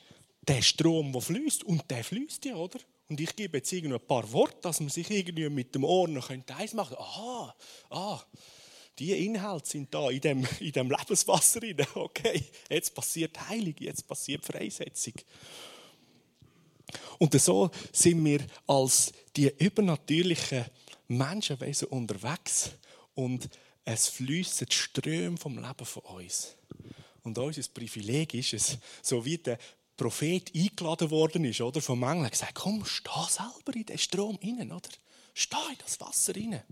[0.49, 1.65] der Strom, der fließt.
[1.65, 2.81] Und der fließt ja, oder?
[3.09, 6.09] Und ich gebe jetzt irgendwie ein paar Worte, dass man sich irgendwie mit dem Ohr
[6.09, 7.01] noch eins machen könnte.
[7.01, 7.55] Aha,
[7.91, 8.23] ah,
[8.99, 11.77] die Inhalte sind da in dem, in dem Lebenswasser drin.
[11.95, 15.15] Okay, jetzt passiert Heilung, jetzt passiert Freisetzung.
[17.19, 20.65] Und so sind wir als die übernatürlichen
[21.09, 22.71] Menschenwesen unterwegs
[23.15, 23.49] und
[23.85, 26.57] es fließen Ströme vom Leben von uns.
[27.23, 29.59] Und unser Privileg ist es, so wie der
[29.99, 34.73] Prophet eingeladen worden ist, oder, vom Engel, gesagt, komm, steh selber in den Strom rein,
[34.73, 34.89] oder?
[35.35, 36.63] Steh in das Wasser rein.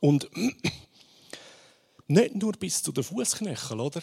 [0.00, 0.30] Und
[2.06, 4.02] nicht nur bis zu den Fußknöcheln, oder?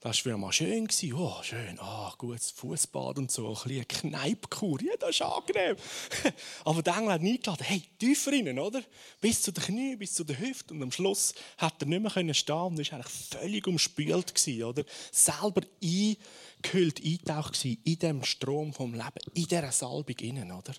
[0.00, 0.88] Das war mal schön.
[1.16, 4.80] Oh, schön, ah, gutes Fußbad und so, ein bisschen Kneippkur.
[4.80, 5.74] Ja, das ist angenehm.
[6.64, 8.80] Aber der Engel hat eingeladen, hey, tiefer rein, oder?
[9.20, 10.76] Bis zu den Knien, bis zu den Hüften.
[10.76, 14.84] Und am Schluss hat er nicht mehr stehen und war eigentlich völlig umspült, oder?
[15.10, 20.74] Selber eingehüllt, eingetaucht in dem Strom vom Leben, in dieser Salbung innen, oder?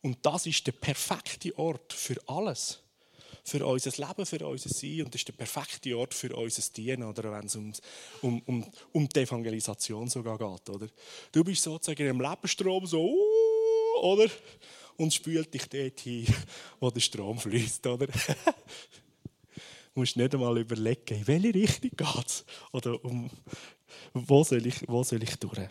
[0.00, 2.78] Und das ist der perfekte Ort für alles
[3.44, 7.04] für unser Leben, für unser Sein und das ist der perfekte Ort für unser Dienen,
[7.04, 7.72] oder wenn es um,
[8.22, 10.70] um, um, um die Evangelisation sogar geht.
[10.70, 10.88] Oder?
[11.32, 14.30] Du bist sozusagen einem Lebensstrom so, uh, oder?
[14.96, 16.26] Und spült dich dort hin,
[16.80, 18.06] wo der Strom fließt, oder?
[18.06, 18.12] du
[19.94, 23.30] musst nicht einmal überlegen, in welche Richtung geht es, oder um,
[24.12, 25.68] wo, soll ich, wo soll ich durch.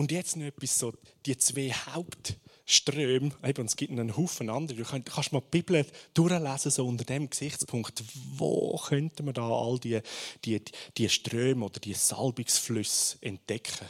[0.00, 0.94] Und jetzt noch etwas so,
[1.26, 2.38] die zwei Haupt-
[2.70, 4.78] Ströme, eben, es gibt einen Haufen andere.
[4.78, 8.02] Du kannst, mal die Bibel durchlesen, so unter dem Gesichtspunkt,
[8.36, 10.00] wo könnte man da all die,
[10.44, 10.62] die,
[10.96, 13.88] die Ströme oder die Salbungsflüsse entdecken.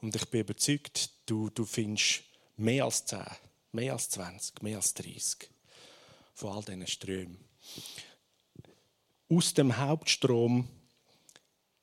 [0.00, 2.22] Und ich bin überzeugt, du, du findest
[2.56, 3.20] mehr als 10,
[3.72, 5.50] mehr als 20, mehr als 30
[6.34, 7.38] von all diesen Strömen.
[9.28, 10.68] Aus dem Hauptstrom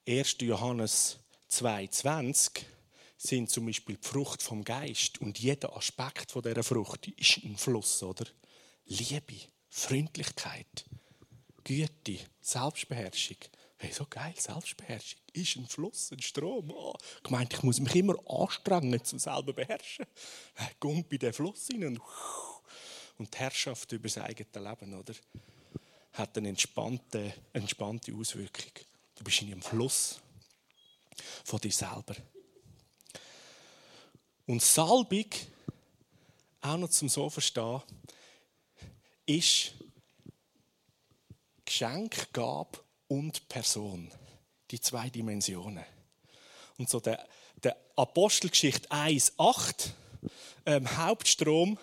[0.08, 0.38] 1.
[0.42, 1.18] Johannes
[1.52, 2.64] 2,20
[3.24, 5.22] sind zum Beispiel die Frucht vom Geist.
[5.22, 8.26] Und jeder Aspekt von dieser Frucht ist ein Fluss, oder?
[8.86, 9.36] Liebe,
[9.70, 10.86] Freundlichkeit,
[11.64, 13.38] Güte, Selbstbeherrschung.
[13.78, 16.72] Hey, so geil, Selbstbeherrschung ist ein Fluss, ein Strom.
[16.72, 20.06] Oh, ich meinte, ich muss mich immer anstrengen, zum selber beherrschen.
[20.80, 22.02] Kommt bei den Fluss rein und,
[23.18, 25.14] und die Herrschaft über das eigene Leben, oder?
[26.12, 28.72] Hat eine entspannte, entspannte Auswirkung.
[29.16, 30.20] Du bist in einem Fluss
[31.46, 32.16] von dir selber.
[34.46, 35.26] Und Salbung,
[36.62, 37.82] auch noch zum so verstehen,
[39.26, 39.74] ist
[41.66, 44.12] Geschenk, Gab und Person.
[44.70, 45.86] Die zwei Dimensionen.
[46.78, 47.26] Und so der,
[47.64, 49.92] der Apostelgeschichte 1,8
[50.66, 51.78] ähm, Hauptstrom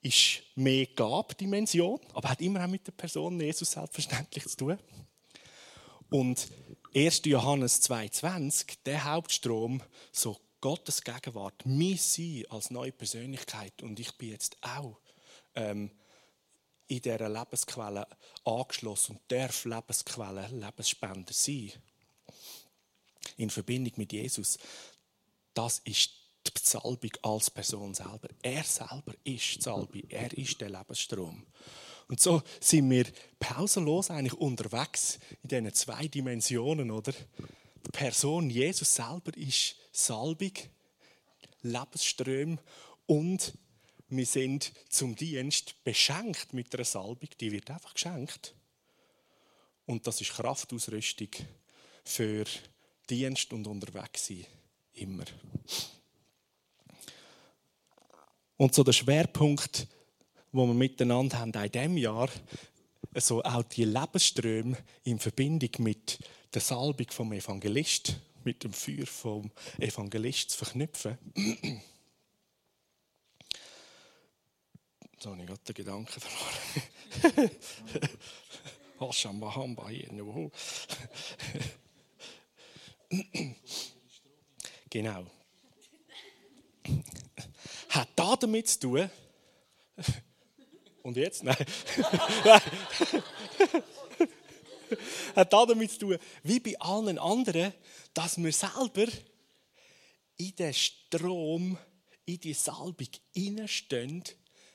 [0.00, 4.78] ist mehr Gabdimension, aber hat immer auch mit der Person Jesus selbstverständlich zu tun.
[6.10, 6.48] Und
[6.94, 7.22] 1.
[7.24, 14.30] Johannes 2,20, der Hauptstrom, so Gottes Gegenwart, mein Sein als neue Persönlichkeit und ich bin
[14.30, 14.96] jetzt auch
[15.54, 15.90] ähm,
[16.86, 18.06] in dieser Lebensquelle
[18.46, 21.70] angeschlossen und darf Lebensquelle, Lebensspender sein.
[23.36, 24.56] In Verbindung mit Jesus.
[25.52, 26.12] Das ist
[26.46, 28.30] die Salbung als Person selber.
[28.40, 30.04] Er selber ist die Salbung.
[30.08, 31.44] Er ist der Lebensstrom.
[32.08, 33.04] Und so sind wir
[33.38, 37.12] pausenlos eigentlich unterwegs in diesen zwei Dimensionen, oder?
[37.86, 40.52] Die Person Jesus selber ist Salbung,
[41.62, 42.58] Lebensström
[43.06, 43.52] und
[44.08, 48.54] wir sind zum Dienst beschenkt mit einer Salbung, die wird einfach geschenkt.
[49.86, 51.28] Und das ist Kraftausrüstung
[52.04, 52.44] für
[53.08, 54.46] Dienst und unterwegs sein.
[54.94, 55.24] Immer.
[58.56, 59.88] Und so der Schwerpunkt,
[60.52, 62.28] wo wir miteinander haben, in diesem Jahr,
[63.12, 66.18] also auch die Lebensströme in Verbindung mit
[66.54, 68.14] der Salbung vom Evangelist,
[68.44, 71.18] mit dem Feuer vom Evangelist zu verknüpfen.
[75.18, 77.50] So habe ich gerade den Gedanken verloren.
[79.00, 80.08] Hashamba Hamba hier.
[84.90, 85.26] Genau.
[87.88, 89.10] Hat da damit zu tun?
[91.02, 91.42] Und jetzt?
[91.42, 91.56] Nein.
[95.36, 97.72] Hat da damit zu tun, wie bei allen anderen,
[98.12, 99.06] dass wir selber
[100.36, 101.78] in den Strom,
[102.24, 104.24] in die Salbung hineinstehen,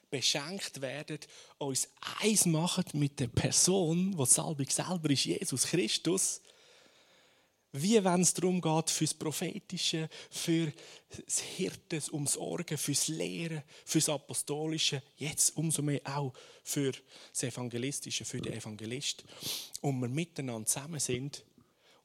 [0.10, 1.20] beschenkt werden,
[1.58, 1.88] uns
[2.22, 6.42] eins machen mit der Person, die Salbung selber ist, Jesus Christus
[7.72, 10.72] wie wenn es darum geht, fürs Prophetische, für
[11.26, 16.92] das Hirten, ums Sorgen, fürs Lehren, fürs Apostolische, jetzt umso mehr auch für
[17.32, 19.24] das Evangelistische, für den Evangelist.
[19.82, 21.44] Und wir miteinander zusammen sind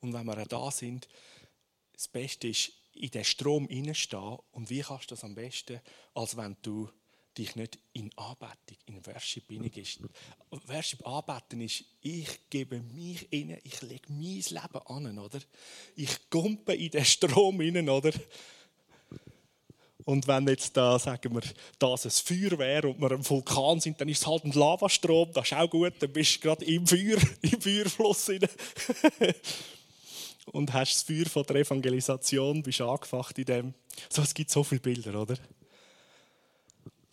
[0.01, 1.09] und wenn wir auch da sind,
[1.95, 4.39] das Beste ist, in den Strom hineinstehen.
[4.53, 5.81] Und wie kannst du das am besten,
[6.15, 6.89] als wenn du
[7.37, 10.01] dich nicht in Anbetung, in Worship hineingehst.
[10.51, 15.41] Worship anbeten ist, ich gebe mich inne, ich lege mein Leben an, oder?
[15.97, 18.13] Ich kumpe in den Strom hinein, oder?
[20.05, 21.43] Und wenn jetzt da, sagen wir,
[21.79, 25.31] das ein Feuer wäre und wir im Vulkan sind, dann ist es halt ein Lavastrom,
[25.33, 28.51] das ist auch gut, dann bist du gerade im Feuer, im Feuerfluss hinein.
[30.53, 33.75] und hast das Feuer von der Evangelisation, bist angefacht in dem.
[34.11, 35.37] So, es gibt so viele Bilder, oder?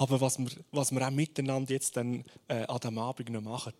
[0.02, 3.74] Aber was wir, was wir auch miteinander jetzt dann, äh, an diesem Abend noch machen,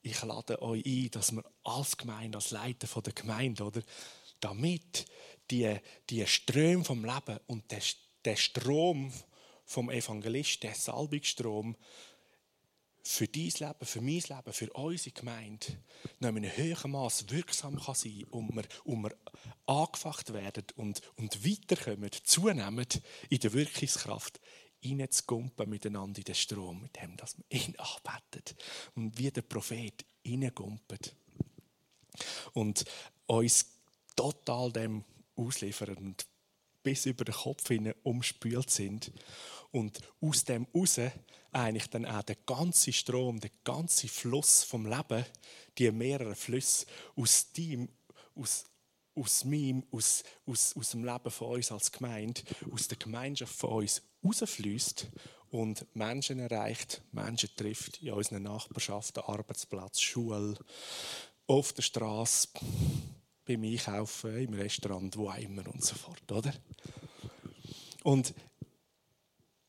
[0.00, 3.82] ich lade euch ein, dass wir als Gemeinde, als Leiter der Gemeinde, oder,
[4.38, 5.06] damit
[5.50, 5.76] die,
[6.08, 7.82] die Ströme vom Leben und der,
[8.24, 9.12] der Strom
[9.64, 11.74] vom Evangelist, der Salbungsstrom,
[13.02, 15.66] für dein Leben, für mein Leben, für unsere Gemeinde
[16.20, 19.16] noch in einem höheren Maß wirksam kann sein kann und wir, und wir
[19.66, 22.86] angefacht werden und, und weiterkommen, zunehmen
[23.30, 24.40] in der Wirkungskraft,
[24.84, 28.56] reinzugumpen miteinander in den Strom, mit dem, dass man ihn anbetet.
[28.94, 31.14] Und wie der Prophet reingumpet.
[32.52, 32.84] Und
[33.26, 33.66] uns
[34.14, 35.04] total dem
[35.36, 36.26] ausliefern und
[36.82, 39.12] bis über den Kopf hinein umspült sind.
[39.72, 41.00] Und aus dem raus
[41.50, 45.24] eigentlich dann auch der ganze Strom, der ganze Fluss vom Leben,
[45.78, 46.86] die mehreren Flüsse
[47.16, 47.88] aus dem,
[48.34, 48.66] aus,
[49.16, 53.70] aus meinem, aus, aus, aus dem Leben von uns als Gemeinde, aus der Gemeinschaft von
[53.82, 55.08] uns rausfließt
[55.50, 60.58] und Menschen erreicht, Menschen trifft in unseren Nachbarschaften, Arbeitsplatz, Schule,
[61.46, 62.48] auf der Straße,
[63.44, 66.52] beim Einkaufen, im Restaurant, wo auch immer und so fort, oder?
[68.02, 68.34] Und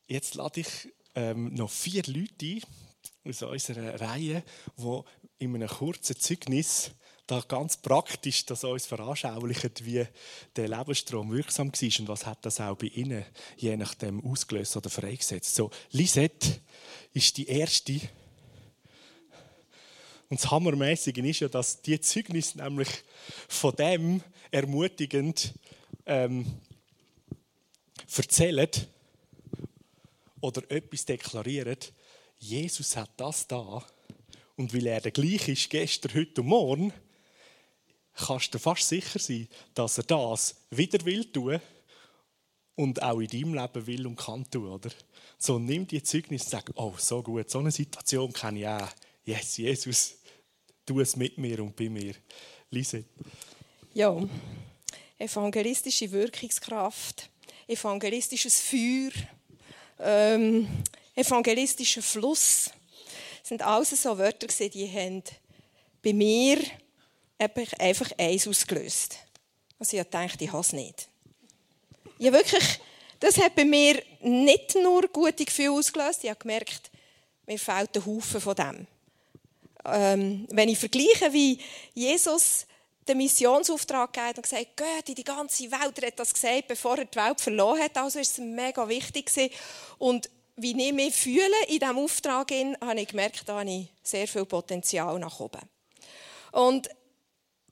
[0.08, 2.62] jetzt lade ich ähm, noch vier Leute ein
[3.24, 4.42] aus unserer Reihe,
[4.76, 5.00] die
[5.38, 6.90] in einem kurzen Zeugnis
[7.28, 10.06] da ganz praktisch das uns veranschaulichen, wie
[10.56, 13.24] der Lebensstrom wirksam war und was hat das auch bei Ihnen
[13.56, 15.54] je nachdem ausgelöst oder freigesetzt.
[15.54, 16.60] So, Lisette
[17.12, 18.00] ist die erste.
[20.30, 22.88] Und das Hammermäßige ist ja, dass die Zeugnis nämlich
[23.46, 25.52] von dem ermutigend
[26.06, 26.46] ähm,
[28.16, 28.70] erzählen
[30.40, 31.78] oder etwas deklarieren.
[32.38, 33.84] Jesus hat das da
[34.58, 36.92] und weil er der gleiche ist gestern, heute und morgen,
[38.14, 41.60] kannst du fast sicher sein, dass er das wieder will tun
[42.74, 44.90] und auch in deinem Leben will und kann tun, oder?
[45.38, 48.88] So nimm die Zeugnis und sag, oh, so gut, so eine Situation kenne ich auch.
[49.24, 50.18] Yes, Jesus,
[50.84, 52.14] tu es mit mir und bei mir.
[52.70, 53.04] Lise.
[53.94, 54.20] Ja,
[55.18, 57.30] evangelistische Wirkungskraft,
[57.68, 59.12] evangelistisches Feuer,
[60.00, 60.66] ähm,
[61.14, 62.70] evangelistischer Fluss,
[63.48, 65.22] das sind alles so Wörter, die haben
[66.02, 66.58] bei mir
[67.38, 69.16] einfach eins ausgelöst.
[69.78, 71.08] Also ich dachte, ich habe es nicht.
[72.18, 72.78] Ja, wirklich,
[73.20, 76.90] das hat bei mir nicht nur gute Gefühle ausgelöst, ich habe gemerkt,
[77.46, 78.86] mir fehlt ein Haufen von dem.
[79.86, 81.58] Ähm, wenn ich vergleiche, wie
[81.94, 82.66] Jesus
[83.08, 85.98] den Missionsauftrag gegeben und gesagt geht in die ganze Welt.
[85.98, 87.96] Er hat das gesagt, bevor er die Welt verloren hat.
[87.96, 89.30] Also ist es mega wichtig
[89.96, 94.28] Und wie ich mich fühle in diesem Auftrag, habe ich gemerkt, da habe ich sehr
[94.28, 95.60] viel Potenzial nach oben.
[96.52, 96.88] Und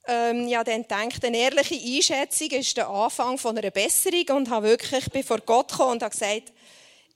[0.07, 4.67] ähm, ja, dann denkt, eine ehrliche Einschätzung ist der Anfang von einer Besserung und habe
[4.67, 6.53] wirklich bin vor Gott gekommen und habe gesagt,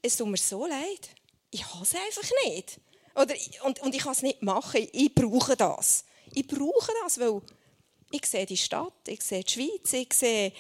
[0.02, 1.10] es tut mir so leid,
[1.52, 2.80] ich habe es einfach nicht.
[3.16, 6.06] Oder, und, und ich kann es nicht machen, ich brauche das.
[6.34, 7.42] Ich brauche das, weil
[8.12, 10.52] ich sehe die Stadt, ich sehe die Schweiz, ich sehe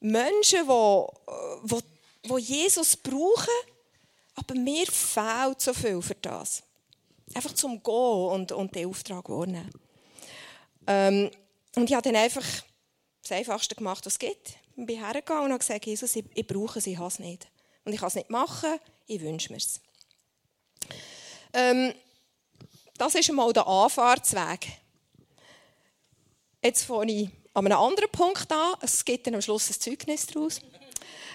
[0.00, 1.04] Menschen, die,
[1.64, 3.54] die, die Jesus brauchen,
[4.36, 6.62] aber mir fehlt so viel für das.
[7.34, 9.70] Einfach zum Gehen und, und den Auftrag wahrnehmen.
[10.86, 11.30] Ähm,
[11.74, 12.44] und ich habe dann einfach
[13.22, 14.54] das Einfachste gemacht, was es gibt.
[14.76, 17.48] Ich bin hergegangen und habe gesagt, Jesus, ich, ich brauche es, ich habe es nicht.
[17.84, 19.80] Und ich kann es nicht machen, ich wünsche mir es.
[21.52, 21.94] Ähm,
[22.98, 24.68] das ist einmal der Anfahrtsweg.
[26.62, 28.74] Jetzt fange ich an einem anderen Punkt an.
[28.80, 30.60] Es gibt dann am Schluss ein Zeugnis daraus.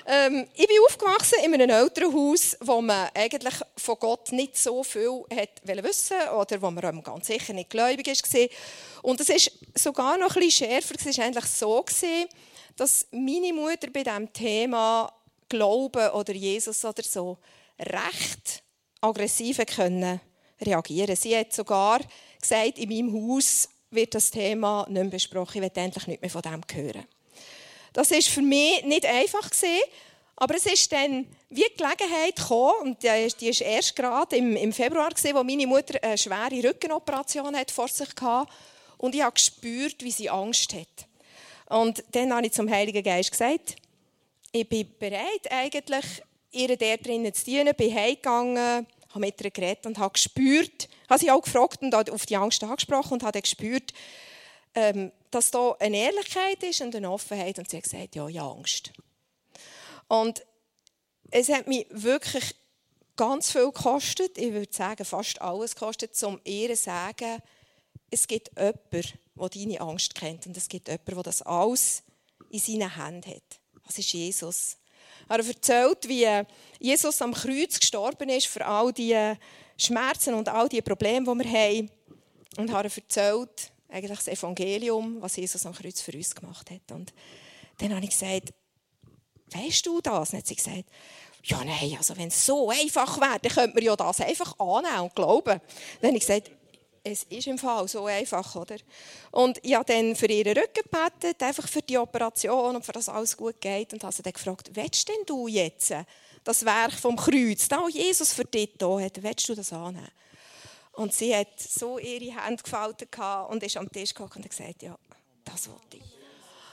[0.05, 5.23] Ähm, ich bin aufgewachsen in einem Elternhaus, wo man eigentlich von Gott nicht so viel
[5.33, 8.47] hat wissen oder wo man ganz sicher nicht gläubig war.
[9.03, 10.95] Und es ist sogar noch ein bisschen schärfer.
[10.97, 11.85] Es war eigentlich so,
[12.75, 15.11] dass meine Mutter bei diesem Thema
[15.49, 17.37] Glauben oder Jesus oder so
[17.79, 18.63] recht
[19.01, 20.21] aggressiv können
[20.61, 21.15] reagieren.
[21.15, 21.99] Sie hat sogar
[22.39, 25.63] gesagt, in meinem Haus wird das Thema nicht mehr besprochen.
[25.63, 27.05] Ich will endlich nicht mehr von dem hören.
[27.93, 29.49] Das war für mich nicht einfach
[30.37, 35.09] aber es ist dann wie die Gelegenheit gekommen, und die war erst gerade im, Februar,
[35.09, 38.51] gewesen, wo meine Mutter eine schwere Rückenoperation hat vor sich hatte.
[38.97, 41.07] Und ich habe gespürt, wie sie Angst hat.
[41.69, 43.75] Und dann habe ich zum Heiligen Geist gesagt,
[44.51, 46.05] ich bin bereit, eigentlich
[46.51, 51.19] ihr dort drinnen zu dienen, bin heimgegangen, habe mit ihr geredet und habe gespürt, habe
[51.19, 53.93] sie auch gefragt und auf die Angst angesprochen und habe gespürt,
[54.75, 57.57] ähm, dass da eine Ehrlichkeit ist und eine Offenheit.
[57.57, 58.91] Und sie hat gesagt, ja, ich habe Angst.
[60.07, 60.45] Und
[61.31, 62.55] es hat mich wirklich
[63.15, 64.37] ganz viel gekostet.
[64.37, 67.41] Ich würde sagen, fast alles gekostet, um ihr zu sagen,
[68.09, 70.45] es gibt jemanden, der deine Angst kennt.
[70.47, 72.03] Und es gibt jemanden, der das alles
[72.49, 73.59] in seinen Händen hat.
[73.85, 74.77] Das ist Jesus.
[75.29, 76.27] Er erzählt, wie
[76.79, 79.35] Jesus am Kreuz gestorben ist für all die
[79.77, 81.91] Schmerzen und all die Probleme, die wir haben.
[82.57, 86.91] Und er erzählt, eigentlich das Evangelium, was Jesus am Kreuz für uns gemacht hat.
[86.91, 87.13] Und
[87.77, 88.53] dann habe ich gesagt,
[89.53, 90.31] weißt du das?
[90.31, 90.85] Und hat sie gesagt,
[91.43, 95.01] ja, nein, also wenn es so einfach wäre, dann könnte man ja das einfach annehmen
[95.01, 95.59] und glauben.
[95.99, 96.51] Dann habe ich gesagt,
[97.03, 98.77] es ist im Fall so einfach, oder?
[99.31, 103.09] Und ich habe dann für ihren Rücken gebetet, einfach für die Operation und für das
[103.09, 103.93] alles gut geht.
[103.93, 105.93] Und habe sie dann gefragt, willst denn du jetzt
[106.43, 110.07] das Werk vom Kreuz, das Jesus für dich da hat, willst du das annehmen?
[110.93, 113.09] Und sie hat so ihre Hände gefaltet
[113.49, 114.95] und ist am Tisch gekommen und hat gesagt, ja,
[115.45, 116.03] das wollte ich.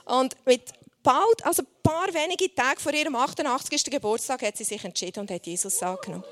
[0.05, 3.85] Und mit bald, also ein paar wenige Tage vor ihrem 88.
[3.85, 6.25] Geburtstag hat sie sich entschieden und hat Jesus angenommen.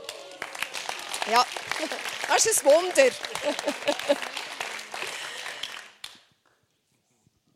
[1.32, 1.46] Ja,
[2.28, 3.12] das ist ein Wunder.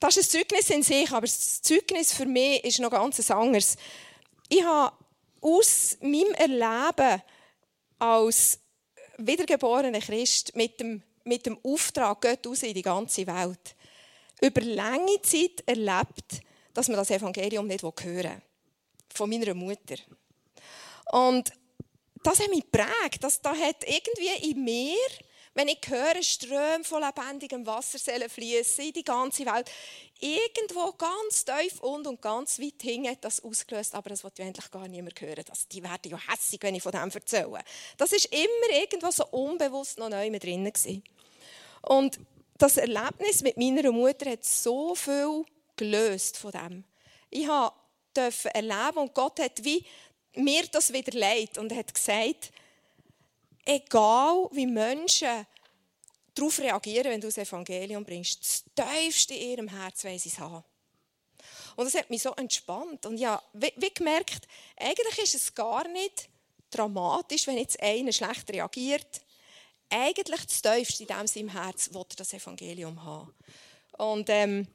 [0.01, 3.77] Das ist ein Zeugnis in sich, aber das Zeugnis für mich ist noch ganz anderes.
[4.49, 4.95] Ich habe
[5.41, 7.21] aus meinem Erleben
[7.99, 8.60] als
[9.17, 13.75] wiedergeborener Christ mit dem, mit dem Auftrag, geht raus in die ganze Welt,
[14.41, 16.41] über lange Zeit erlebt,
[16.73, 18.41] dass man das Evangelium nicht hören will.
[19.13, 19.95] Von meiner Mutter.
[21.11, 21.51] Und
[22.23, 23.21] das hat mich geprägt.
[23.21, 24.95] Das, das hat irgendwie in mir,
[25.53, 29.69] wenn ich höre, Ströme von lebendigem Wasser fließen in die ganze Welt,
[30.19, 34.47] irgendwo ganz tief und und ganz weit hinten hat das ausgelöst, aber das wollte ich
[34.47, 35.43] eigentlich gar niemand hören.
[35.45, 37.59] Das, die werden ja hässig, wenn ich von dem erzähle.
[37.97, 41.03] Das ist immer irgendwo so unbewusst noch neu mit drin gewesen.
[41.81, 42.19] Und
[42.57, 45.43] das Erlebnis mit meiner Mutter hat so viel
[45.75, 46.83] gelöst von dem.
[47.29, 47.47] Ich
[48.13, 49.83] durfte erleben und Gott hat wie
[50.35, 52.51] mir das wieder leid und hat gesagt,
[53.65, 55.45] egal wie Menschen
[56.33, 60.39] darauf reagieren, wenn du das Evangelium bringst, das tiefste in ihrem Herz wollen sie es
[60.39, 60.63] haben.
[61.75, 63.05] Und das hat mich so entspannt.
[63.05, 64.47] Und ja, wie, wie gemerkt,
[64.77, 66.29] eigentlich ist es gar nicht
[66.69, 69.21] dramatisch, wenn jetzt einer schlecht reagiert.
[69.89, 73.33] Eigentlich das tiefste in dem seinem Herz will er das Evangelium haben.
[73.97, 74.67] Und ähm,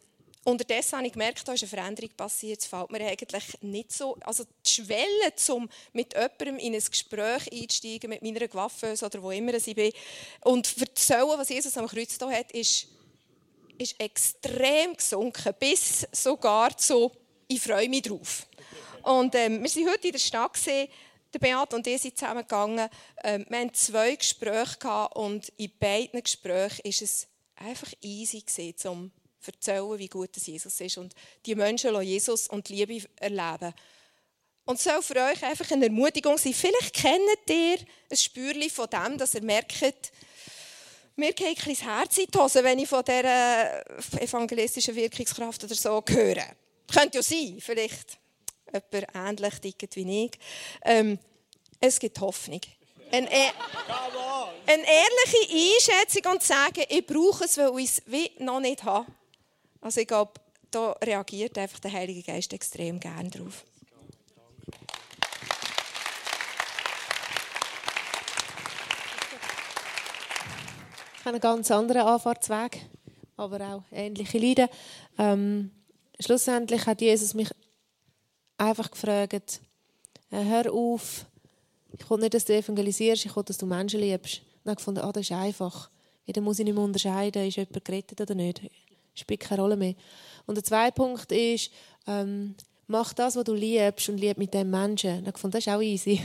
[0.47, 2.61] Unterdessen habe ich gemerkt, da ist eine Veränderung passiert.
[2.61, 4.17] Es fällt mir eigentlich nicht so.
[4.21, 9.33] Also die Schwelle, um mit jemandem in ein Gespräch einzusteigen, mit meiner Coiffeuse oder wo
[9.33, 9.93] immer ich bin,
[10.45, 12.87] und zu erzählen, was Jesus am Kreuz da hat, ist,
[13.77, 15.53] ist extrem gesunken.
[15.59, 17.11] Bis sogar zu,
[17.49, 18.47] ich freue mich drauf.
[19.03, 20.89] Und ähm, wir waren heute in der Stadt, gewesen,
[21.35, 22.89] der Beat und ich sind zusammengegangen.
[23.25, 27.27] Ähm, wir hatten zwei Gespräche gehabt, und in beiden Gesprächen war es
[27.57, 29.11] einfach easy, gewesen, um
[29.47, 30.99] erzählen, wie gut Jesus ist.
[30.99, 33.73] Und die Menschen lassen Jesus und die Liebe erleben.
[34.65, 36.53] Und soll für euch einfach eine Ermutigung sein.
[36.53, 37.79] Vielleicht kennt ihr
[38.11, 40.13] ein Spürchen von dem, dass ihr merkt,
[41.19, 43.83] mir geht ein Herz in die Hose, wenn ich von dieser
[44.21, 46.45] evangelistischen Wirkungskraft oder so höre.
[46.93, 48.19] Könnte ja sein, vielleicht
[48.73, 50.33] jemand ähnlich tickt wie ich.
[50.85, 51.19] Ähm,
[51.81, 52.61] es gibt Hoffnung.
[53.11, 53.51] Eine, e
[54.67, 59.07] eine ehrliche Einschätzung und sagen, ich brauche es, weil ich es noch nicht habe.
[59.87, 60.33] Also ich glaube,
[60.73, 63.65] da reagiert einfach der Heilige Geist extrem gern drauf.
[71.15, 72.85] Ich habe einen ganz anderen Anfahrtsweg,
[73.37, 74.69] aber auch ähnliche Leiden.
[75.19, 75.71] Ähm,
[76.19, 77.51] schlussendlich hat Jesus mich
[78.59, 79.61] einfach gefragt,
[80.33, 81.27] äh, hör auf,
[81.97, 84.41] ich will nicht, dass du evangelisierst, ich will, dass du Menschen liebst.
[84.65, 85.91] Und ich gefunden, ah, das ist einfach.
[86.27, 88.63] Dann muss ich nicht mehr unterscheiden, ist jemand gerettet oder nicht.
[89.17, 89.95] Spielt keine Rolle mehr.
[90.47, 91.71] Und der zweite Punkt ist,
[92.07, 92.55] ähm,
[92.87, 95.27] mach das, was du liebst und lieb mit dem Menschen.
[95.27, 96.21] Ich gefunden, das ist auch easy.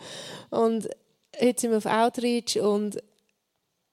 [0.50, 0.88] und
[1.40, 3.02] jetzt sind wir auf Outreach und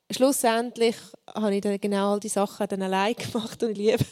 [0.10, 0.96] schlussendlich
[1.28, 4.06] habe ich dann genau all die Sachen dann allein gemacht und ich liebe,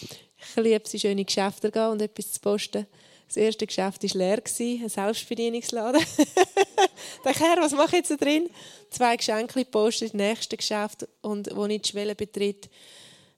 [0.00, 2.86] ich liebe es, in schöne Geschäfte gehen und etwas zu posten.
[3.26, 6.00] Das erste Geschäft war leer, ein Selbstbedienungsladen.
[6.18, 8.50] ich dachte, was mache ich jetzt da drin?
[8.90, 11.06] Zwei Geschenke posten, das nächste Geschäft.
[11.22, 12.68] Und wo ich die Schwelle betritt,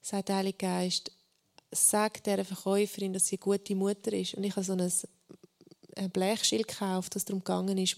[0.02, 1.10] sagt der Heilige Geist,
[1.70, 4.34] sag dieser Verkäuferin, dass sie eine gute Mutter ist.
[4.34, 4.92] Und ich habe so ein,
[6.10, 7.96] Blechschild gekauft, das darum gegangen ist,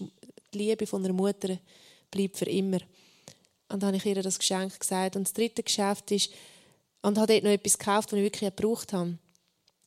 [0.53, 1.57] die Liebe von einer Mutter
[2.11, 2.79] bleibt für immer.
[3.69, 5.15] Und dann habe ich ihr das Geschenk gesagt.
[5.15, 6.29] Und das dritte Geschäft ist,
[7.05, 9.17] und habe dort noch etwas gekauft, das ich wirklich gebraucht habe.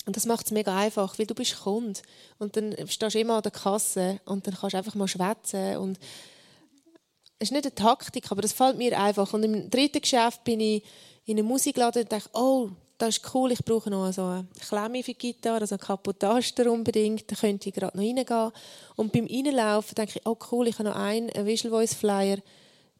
[0.06, 2.00] Und das macht es mega einfach, weil du bist Kunde.
[2.38, 5.76] Und dann stehst du immer an der Kasse und dann kannst du einfach mal schwätzen.
[5.78, 5.98] Und
[7.38, 9.32] ist nicht eine Taktik, aber das fällt mir einfach.
[9.32, 10.82] Und im dritten Geschäft bin ich
[11.24, 15.04] in einem Musikladen und dachte, oh, das ist cool, ich brauche noch so eine Klemme
[15.04, 18.50] für die Gitarre, also einen Kapotaster unbedingt, da könnte ich gerade noch reingehen.
[18.96, 22.38] Und beim Reinlaufen denke ich, oh cool, ich habe noch einen, Visual Voice Flyer,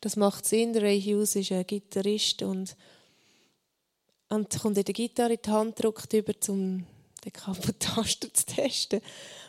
[0.01, 2.77] das macht Sinn, Ray Hughes ist ein Gitarrist und,
[4.29, 6.87] und kommt die Gitarre in die Hand, drückt über, um
[7.25, 9.01] den Kapotaster zu testen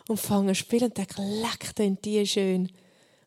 [0.07, 2.71] und fange an zu spielen und denke, leck, die schön.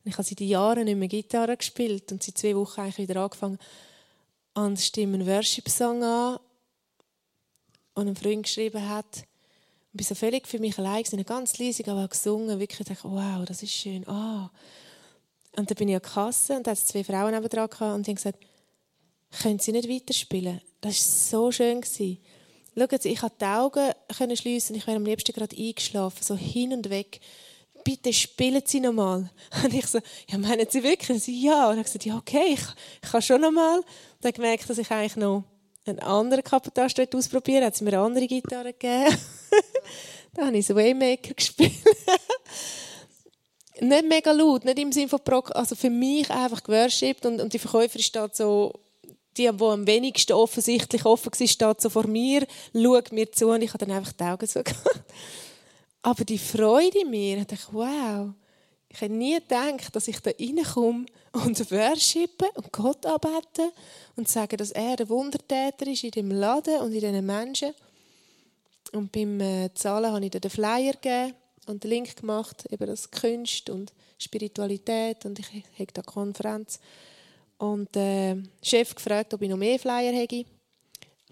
[0.04, 3.20] Und ich habe seit Jahren nicht mehr Gitarre gespielt und seit zwei Wochen eigentlich wieder
[3.22, 3.58] angefangen
[4.54, 6.38] und stimme einen Worship-Song an
[7.94, 9.24] und ein Freund geschrieben hat.
[9.92, 12.58] Und bin so völlig für mich allein gewesen, ganz leise, aber gesungen.
[12.58, 14.06] Wirklich dachte, wow, das ist schön.
[14.08, 14.50] Ah.
[15.56, 18.06] Und dann bin ich an der Kasse und da hatten zwei Frauen neben dran und
[18.06, 18.38] die gesagt,
[19.42, 20.60] können Sie nicht weiterspielen?
[20.80, 21.80] Das war so schön.
[21.80, 22.18] Gewesen.
[22.74, 26.72] Schauen Sie, ich konnte die Augen schliessen, ich wäre am liebsten gerade eingeschlafen, so hin
[26.72, 27.20] und weg.
[27.84, 29.30] Bitte spielen Sie nochmal.
[29.64, 31.22] Und ich so, ja, meinen Sie wirklich?
[31.22, 31.70] Sie, ja.
[31.70, 32.60] Und ich gesagt, ja, okay, ich,
[33.02, 33.78] ich kann schon nochmal.
[33.78, 33.86] Und
[34.20, 35.44] dann gemerkt, dass ich eigentlich noch
[35.84, 39.16] einen anderen Kapotage ausprobieren Hat es mir eine andere Gitarre gegeben.
[40.34, 41.72] da habe ich so Waymaker gespielt.
[43.80, 47.52] nicht mega laut, nicht im Sinne von Pro also für mich einfach geworshipped und, und
[47.52, 48.72] die Verkäuferin steht so,
[49.36, 53.62] die, die am wenigsten offensichtlich offen war, steht so vor mir, schaut mir zu und
[53.62, 55.04] ich habe dann einfach die Augen zugemacht.
[56.02, 58.30] Aber die Freude in mir, ich dachte, wow,
[58.88, 63.72] ich hätte nie gedacht, dass ich da reinkomme und worshipe und Gott arbeite
[64.16, 67.72] und sage, dass er der Wundertäter ist in dem Laden und in diesen Menschen.
[68.92, 71.34] Und beim äh, Zahlen habe ich dann den Flyer gegeben
[71.66, 75.46] und den Link gemacht, über das Kunst und Spiritualität und ich
[75.78, 76.80] habe da Konferenz.
[77.58, 80.44] Und äh, der Chef gefragt, ob ich noch mehr Flyer hätte.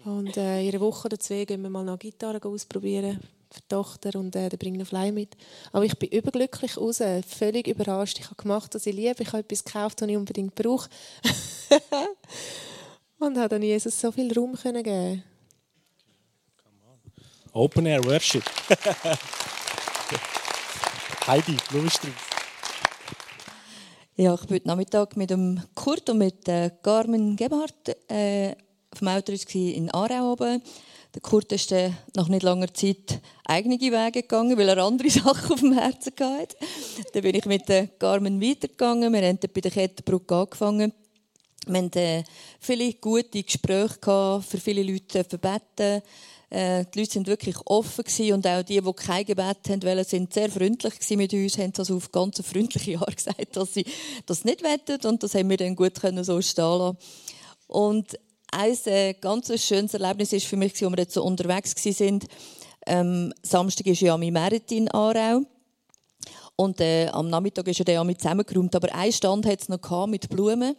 [0.05, 3.19] Und äh, in einer Woche oder zwei gehen wir mal noch Gitarre ausprobieren
[3.55, 5.35] die Tochter und äh, dann bringe einen Fly mit.
[5.71, 8.19] Aber ich bin überglücklich raus, völlig überrascht.
[8.19, 9.21] Ich habe gemacht, was ich liebe.
[9.21, 10.89] Ich habe etwas gekauft, was ich unbedingt brauche.
[13.19, 15.23] und habe dann Jesus so viel Raum können geben.
[17.53, 18.43] Open Air Worship.
[21.27, 22.13] Heidi, du bist drin.
[24.15, 28.55] Ja, ich bin heute Nachmittag mit dem Kurt und mit äh, Carmen Gebhardt äh,
[28.99, 30.61] dem Auto in Aarau oben.
[31.13, 35.51] Der Kurt ist dann nach nicht langer Zeit eigene Wege gegangen, weil er andere Sachen
[35.51, 36.55] auf dem Herzen hatte.
[37.13, 39.11] Dann bin ich mit der Carmen weitergegangen.
[39.11, 40.93] Wir haben bei der Kettenbrücke angefangen.
[41.67, 42.23] Wir hatten äh,
[42.59, 46.01] viele gute Gespräche gehabt, für viele Leute beten.
[46.49, 50.33] Äh, die Leute sind wirklich offen und auch die, die kein Gebet haben wollen, sind
[50.33, 53.85] sehr freundlich mit uns, haben also auf ganz freundliche Art gesagt, dass sie
[54.25, 55.93] das nicht wettet und das haben wir dann gut
[56.23, 56.97] so stehen lassen.
[57.67, 58.17] Und
[58.51, 62.19] ein äh, ganz schönes Erlebnis ist für mich, als wir jetzt so unterwegs waren.
[62.85, 65.43] Ähm, Samstag ist ja mein Merit in Aarau.
[66.55, 68.75] Und äh, am Nachmittag ist er dann mit zusammengeräumt.
[68.75, 70.75] Aber ein Stand hat es noch mit Blumen.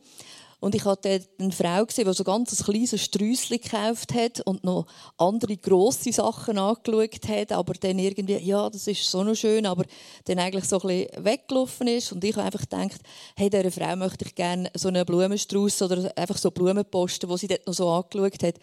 [0.63, 4.63] Und ich hatte eine Frau gesehen, die so ganz ein kleines Sträußchen gekauft hat und
[4.63, 4.87] noch
[5.19, 9.85] andere grosse Sachen angeschaut hat, aber dann irgendwie, ja, das ist so noch schön, aber
[10.27, 12.13] dann eigentlich so ein bisschen weggelaufen ist.
[12.13, 13.01] Und ich habe einfach gedacht,
[13.37, 17.39] hey, dieser Frau möchte ich gerne so einen Blumenstrauß oder einfach so Blumen posten, die
[17.39, 18.55] sie dort noch so angeschaut hat.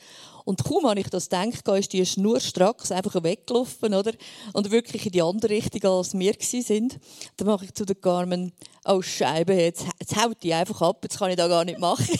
[0.49, 4.13] Und kaum habe ich das gedacht, ist die schnurstracks einfach weggelaufen, oder?
[4.53, 6.97] Und wirklich in die andere Richtung, als wir sind.
[7.37, 8.51] Dann mache ich zu der Carmen,
[8.83, 12.17] oh Scheibe, jetzt, jetzt haut die einfach ab, jetzt kann ich das gar nicht machen.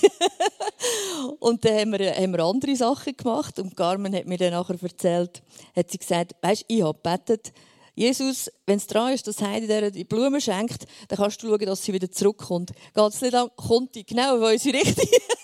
[1.40, 3.58] und dann haben wir, haben wir andere Sachen gemacht.
[3.58, 5.42] Und Carmen hat mir dann nachher erzählt,
[5.76, 7.52] hat sie gesagt, weißt, ich habe gebetet,
[7.96, 11.66] Jesus, wenn es dran ist, dass Heidi dir die Blumen schenkt, dann kannst du schauen,
[11.66, 12.74] dass sie wieder zurückkommt.
[12.94, 15.10] Geht es nicht lang, kommt die genau in unsere Richtung.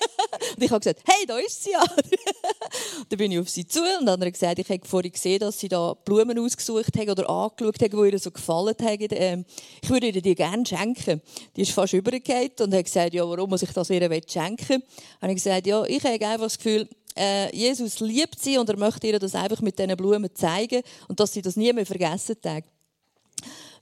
[0.55, 1.83] Und ich habe gesagt, hey, da ist sie ja.
[3.09, 5.39] dann bin ich auf sie zu und dann hat er gesagt, ich habe vorhin gesehen,
[5.39, 9.07] dass sie da Blumen ausgesucht haben oder angeschaut haben, die ihr so gefallen haben.
[9.11, 9.45] Ähm,
[9.81, 11.21] ich würde ihr die gerne schenken.
[11.55, 14.81] Die ist fast übergegangen und hat gesagt, ja, warum muss ich das ihr schenken?
[15.19, 16.87] Dann habe ich gesagt, ja, ich habe einfach das Gefühl,
[17.17, 21.19] äh, Jesus liebt sie und er möchte ihr das einfach mit diesen Blumen zeigen und
[21.19, 22.63] dass sie das nie mehr vergessen hat.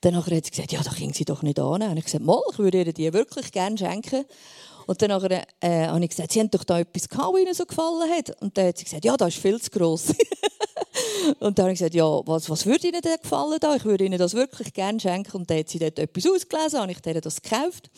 [0.02, 1.82] Dann hat sie gesagt, ja, da ging sie doch nicht an.
[1.82, 4.26] Und ich gesagt, mal, ich würde ihr die wirklich gerne schenken.
[4.86, 7.66] Und dann äh, habe ich gesagt, sie haben doch da etwas gehabt, was ihnen so
[7.66, 8.42] gefallen hat.
[8.42, 10.08] Und dann hat sie gesagt, ja, das ist viel zu gross.
[11.40, 13.76] und dann habe ich gesagt, ja, was, was würde ihnen denn gefallen da?
[13.76, 15.38] Ich würde ihnen das wirklich gerne schenken.
[15.38, 17.90] Und dann hat sie dort etwas ausgelesen, habe ich ihr das gekauft.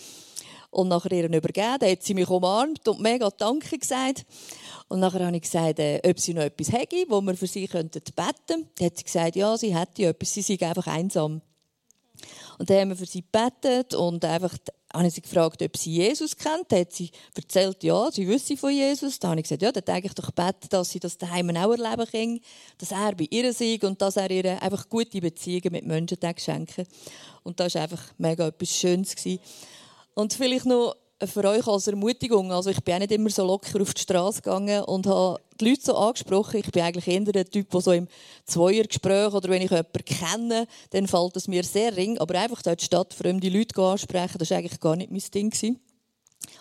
[0.69, 1.77] Und nachher ihr übergeben.
[1.79, 4.25] Dann hat sie mich umarmt und mega Danke gesagt.
[4.87, 7.67] Und nachher habe ich gesagt, äh, ob sie noch etwas hätte, wo wir für sie
[7.67, 8.69] beten könnten.
[8.75, 11.41] Dann hat sie gesagt, ja, sie hätte etwas, sie sei einfach einsam.
[12.57, 14.55] Und dann haben wir für sie gebetet und einfach
[14.95, 16.71] habe ich sie gefragt, ob sie Jesus kennt.
[16.71, 19.19] Dann hat sie erzählt, ja, sie wüsste von Jesus.
[19.19, 21.71] Dann habe ich gesagt, ja, dann denke ich doch beten, dass sie das daheim auch
[21.71, 22.39] erleben kann,
[22.77, 26.85] dass er bei ihr sei und dass er ihr einfach gute Beziehungen mit Menschen schenken
[27.43, 29.15] Und das war einfach mega etwas Schönes.
[30.13, 32.51] Und vielleicht noch für euch als Ermutigung.
[32.51, 35.69] Also ich bin auch nicht immer so locker auf die Straße gegangen und habe die
[35.69, 36.57] Leute so angesprochen.
[36.57, 38.07] Ich bin eigentlich eher der Typ, der so im
[38.45, 42.17] Zweiergespräch oder wenn ich jemanden kenne, dann fällt es mir sehr ring.
[42.17, 45.79] Aber einfach dort Stadt fremde Leute ansprechen, das war eigentlich gar nicht mein Ding.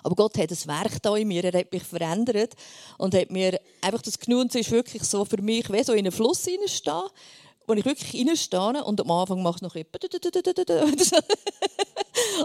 [0.02, 2.54] Aber Gott hat ein Werk da in mir, er hat mich verändert
[2.98, 4.54] und hat mir einfach das genug.
[4.54, 7.10] ist wirklich so für mich, wie so in einen Fluss hineinstehen
[7.66, 11.12] wo ich wirklich reinstehe und am Anfang macht es noch etwas.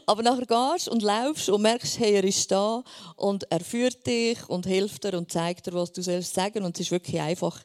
[0.05, 2.83] Aber nachher gehst und laufst und merkst, hey, er ist da
[3.15, 6.63] und er führt dich und hilft dir und zeigt dir, was du sollst sagen.
[6.63, 7.61] Und es ist wirklich einfach.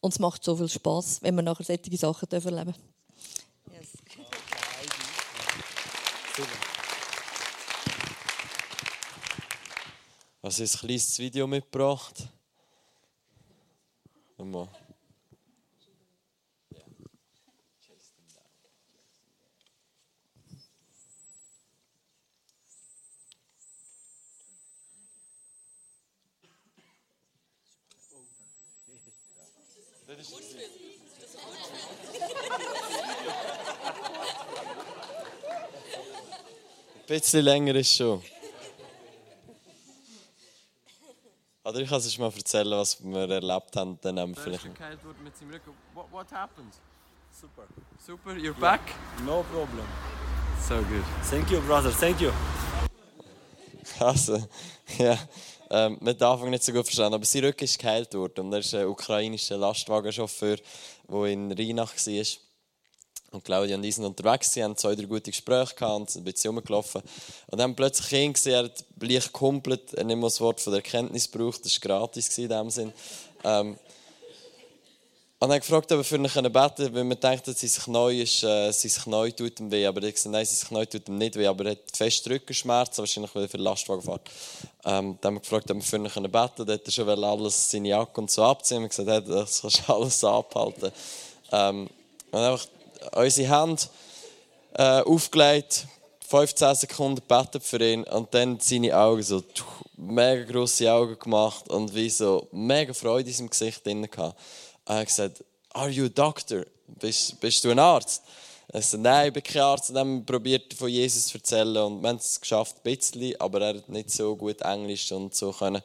[0.00, 2.82] Und es macht so viel Spaß, wenn wir nachher solche Sachen erleben dürfen.
[3.72, 3.92] Yes.
[10.42, 12.28] Also ein kleines Video mitgebracht.
[14.38, 14.68] Mal.
[37.06, 38.22] Bisschen länger ist schon.
[41.64, 43.98] Oder ich kann es mal erzählen, was wir erlebt haben.
[44.00, 44.66] Dann haben wir vielleicht...
[45.94, 46.72] What, what happened?
[47.32, 47.64] Super.
[47.98, 48.80] Super, you're back?
[49.24, 49.84] No problem.
[50.68, 51.04] So good.
[51.28, 51.90] Thank you, brother.
[51.90, 52.30] Thank you.
[53.98, 54.38] Also,
[54.98, 55.18] ja,
[55.70, 58.52] ähm, mit am Anfang nicht so gut verstanden, aber sein Rücken ist geheilt worden und
[58.52, 60.56] er ist ein ukrainischer Lastwagenchauffeur,
[61.08, 62.26] der in Rheinach war.
[63.36, 66.32] Und Claudia und ich sind unterwegs, sie haben zwei, drei gute Gespräche gehabt sind ein
[66.32, 67.02] bisschen rumgelaufen.
[67.48, 70.72] Und dann plötzlich ihn gesehen, er hat leicht kumpelt, er nicht mal das Wort von
[70.72, 72.92] der Erkenntnis gebraucht, das war gratis in dem Sinn.
[73.44, 73.76] Ähm,
[75.38, 78.22] und dann gefragt, ob wir für ihn beten können, weil man denkt, dass sein Knie,
[78.22, 79.84] ist, äh, sein Knie tut ihm weh.
[79.84, 82.26] Aber er hat gesagt, nein, sein Knie tut ihm nicht weh, aber er hat fest
[82.30, 84.30] Rückenschmerzen, wahrscheinlich weil er für Lastwagenfahrt.
[84.86, 86.32] Ähm, dann haben wir gefragt, ob wir für ihn beten können.
[86.32, 88.78] Dann hat er schon alles, seine Jacke und so abziehen.
[88.78, 90.90] Wir haben gesagt, hey, das kannst du alles abhalten.
[91.52, 91.90] Ähm,
[92.30, 92.66] und einfach
[93.12, 93.88] unsere Hand
[94.74, 95.86] äh, aufgelegt,
[96.28, 99.42] 15 Sekunden gebetet für ihn und dann seine Augen so
[99.96, 104.38] mega grosse Augen gemacht und wie so mega Freude in seinem Gesicht drin gehabt.
[104.86, 106.64] Er hat gesagt, are you a doctor?
[106.86, 108.22] Bist, bist du ein Arzt?
[108.68, 109.90] Er sagt, nein, ich bin kein Arzt.
[109.90, 113.60] Und dann probiert von Jesus zu erzählen und wir haben es geschafft, ein bisschen, aber
[113.60, 115.82] er hat nicht so gut Englisch und so können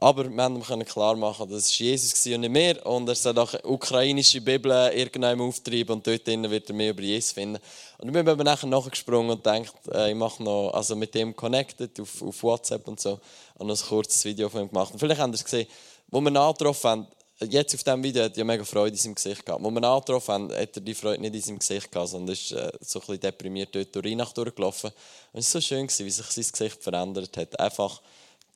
[0.00, 2.86] aber wir haben ihm klar machen, dass es Jesus war und nicht mehr.
[2.86, 7.32] Und er soll auch ukrainische Bibel irgendwann auftreiben und dort wird er mehr über Jesus
[7.32, 7.60] finden.
[7.98, 11.34] Und ich bin eben nachher nachgesprungen und denkt, äh, ich mache noch, also mit dem
[11.34, 13.18] connected auf, auf WhatsApp und so,
[13.56, 14.92] und noch ein kurzes Video von ihm gemacht.
[14.92, 15.66] Und vielleicht habt ihr es gesehen,
[16.06, 17.06] wo wir ihn angetroffen haben,
[17.48, 19.64] jetzt auf diesem Video hat er mega Freude in seinem Gesicht gehabt.
[19.64, 22.34] Wo wir ihn angetroffen haben, hat er die Freude nicht in seinem Gesicht gehabt, sondern
[22.34, 24.92] ist äh, so ein bisschen deprimiert dort durch Weihnachten durchgelaufen.
[25.32, 27.58] Und es war so schön, wie sich sein Gesicht verändert hat.
[27.58, 28.00] Einfach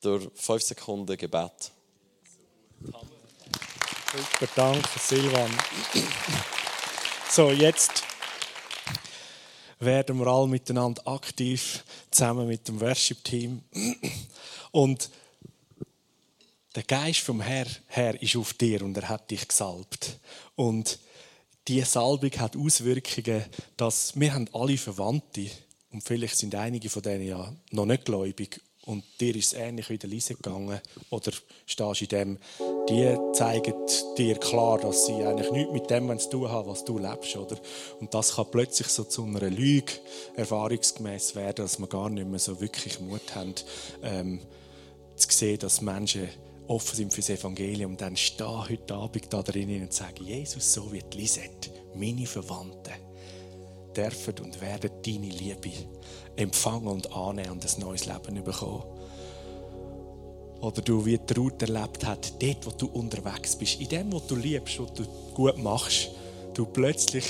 [0.03, 1.71] durch fünf Sekunden Gebet.
[2.81, 5.49] Super, danke Silvan.
[7.29, 8.03] So, jetzt
[9.79, 13.63] werden wir alle miteinander aktiv, zusammen mit dem Worship-Team.
[14.71, 15.09] Und
[16.75, 20.19] der Geist vom Herr, Herr ist auf dir und er hat dich gesalbt.
[20.55, 20.99] Und
[21.67, 23.45] diese Salbung hat Auswirkungen,
[23.77, 25.49] dass wir haben alle Verwandte
[25.91, 29.89] und vielleicht sind einige von denen ja noch nicht gläubig und dir ist es ähnlich
[29.89, 30.79] wie der Lise gegangen
[31.09, 31.31] oder
[31.65, 32.37] stehst in dem,
[32.89, 33.73] die zeigen
[34.17, 37.35] dir klar, dass sie eigentlich nichts mit dem zu tun haben, was du lebst.
[37.37, 37.57] Oder?
[37.99, 39.93] Und das kann plötzlich so zu einer Lüge
[40.35, 43.55] erfahrungsgemäß werden, dass wir gar nicht mehr so wirklich Mut haben,
[44.03, 44.41] ähm,
[45.15, 46.27] zu sehen, dass Menschen
[46.67, 50.73] offen sind für das Evangelium und dann stehen heute Abend da drinnen und sagen, Jesus,
[50.73, 52.93] so wird Lisette, meine Verwandten,
[53.93, 55.71] dürfen und werden deine Liebe
[56.35, 58.83] empfangen und annehmen und ein neues Leben bekommen.
[60.61, 64.27] Oder du, wie die Ruth erlebt hat, dort, wo du unterwegs bist, in dem, was
[64.27, 66.11] du liebst, was du gut machst,
[66.53, 67.25] du plötzlich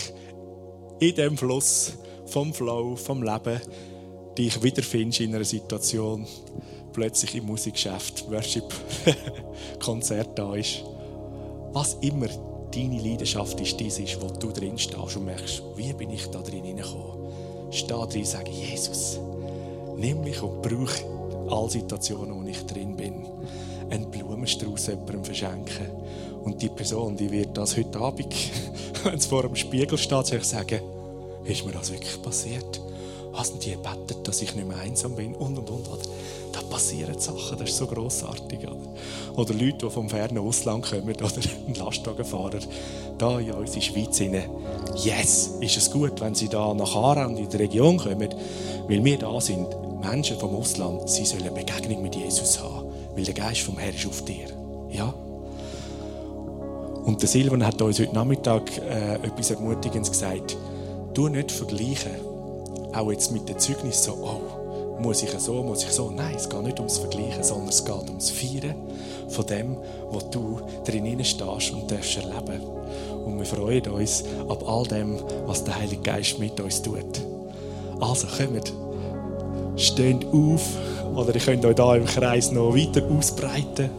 [0.99, 1.93] in dem Fluss
[2.27, 3.59] vom Flow, vom Leben,
[4.37, 6.27] dich wiederfindest in einer Situation,
[6.93, 8.71] plötzlich im Musikgeschäft, Worship,
[9.79, 10.83] Konzert da ist.
[11.73, 12.27] Was immer
[12.73, 16.63] deine Leidenschaft ist, das wo du drin stehst und merkst, wie bin ich da drin
[16.63, 17.71] hineingekommen.
[17.71, 19.19] Steh drin und sage, Jesus,
[19.95, 21.03] nimm mich und brauche
[21.49, 23.25] alle Situationen, wo ich drin bin.
[23.89, 25.87] Einen Blumenstrauß jemandem verschenken.
[26.43, 28.33] Und die Person, die wird das heute Abend,
[29.03, 30.81] wenn es vor dem Spiegel steht, sagen,
[31.45, 32.81] ist mir das wirklich passiert?
[33.33, 35.33] Hast die gebetet, dass ich nicht mehr einsam bin?
[35.35, 35.87] Und, und, und.
[35.87, 36.03] Oder,
[36.51, 38.59] da passieren Sachen, das ist so grossartig.
[38.59, 38.77] Oder,
[39.35, 41.31] oder Leute, die vom fernen Ausland kommen, oder
[41.67, 42.59] ein Lastwagenfahrer,
[43.17, 44.49] da in unsere Schweiz hinein.
[44.95, 48.29] Yes, ist es gut, wenn sie da nach Aarau und in die Region kommen,
[48.87, 49.67] weil wir da sind,
[49.99, 53.95] Menschen vom Ausland, sie sollen eine Begegnung mit Jesus haben, weil der Geist vom Herrn
[53.95, 54.47] ist auf dir.
[54.91, 55.13] Ja?
[57.05, 60.55] Und der Silvan hat uns heute Nachmittag äh, etwas Ermutigendes gesagt.
[61.13, 62.11] Du nicht vergleichen,
[62.93, 66.09] auch jetzt mit den Zeugnissen so, oh, muss ich so, muss ich so.
[66.09, 68.75] Nein, es geht nicht ums Vergleichen, sondern es geht ums Feiern
[69.29, 69.77] von dem,
[70.11, 72.61] was du drin stehst und darfst erleben.
[73.25, 77.21] Und wir freuen uns ab all dem, was der Heilige Geist mit uns tut.
[77.99, 78.73] Also kommt,
[79.75, 80.61] steht auf,
[81.15, 83.89] oder ihr könnt euch da im Kreis noch weiter ausbreiten.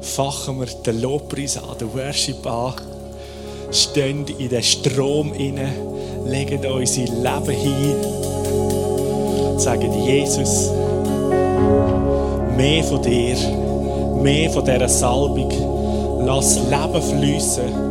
[0.00, 2.74] Fachen wir den Lobpreis an, den Worship an
[3.72, 5.72] stehen in den Strom inne,
[6.26, 7.96] legen unser Leben hin,
[9.58, 10.70] sagen Jesus,
[12.56, 13.36] mehr von dir,
[14.22, 15.50] mehr von dieser Salbung,
[16.24, 17.81] lass Leben fließen,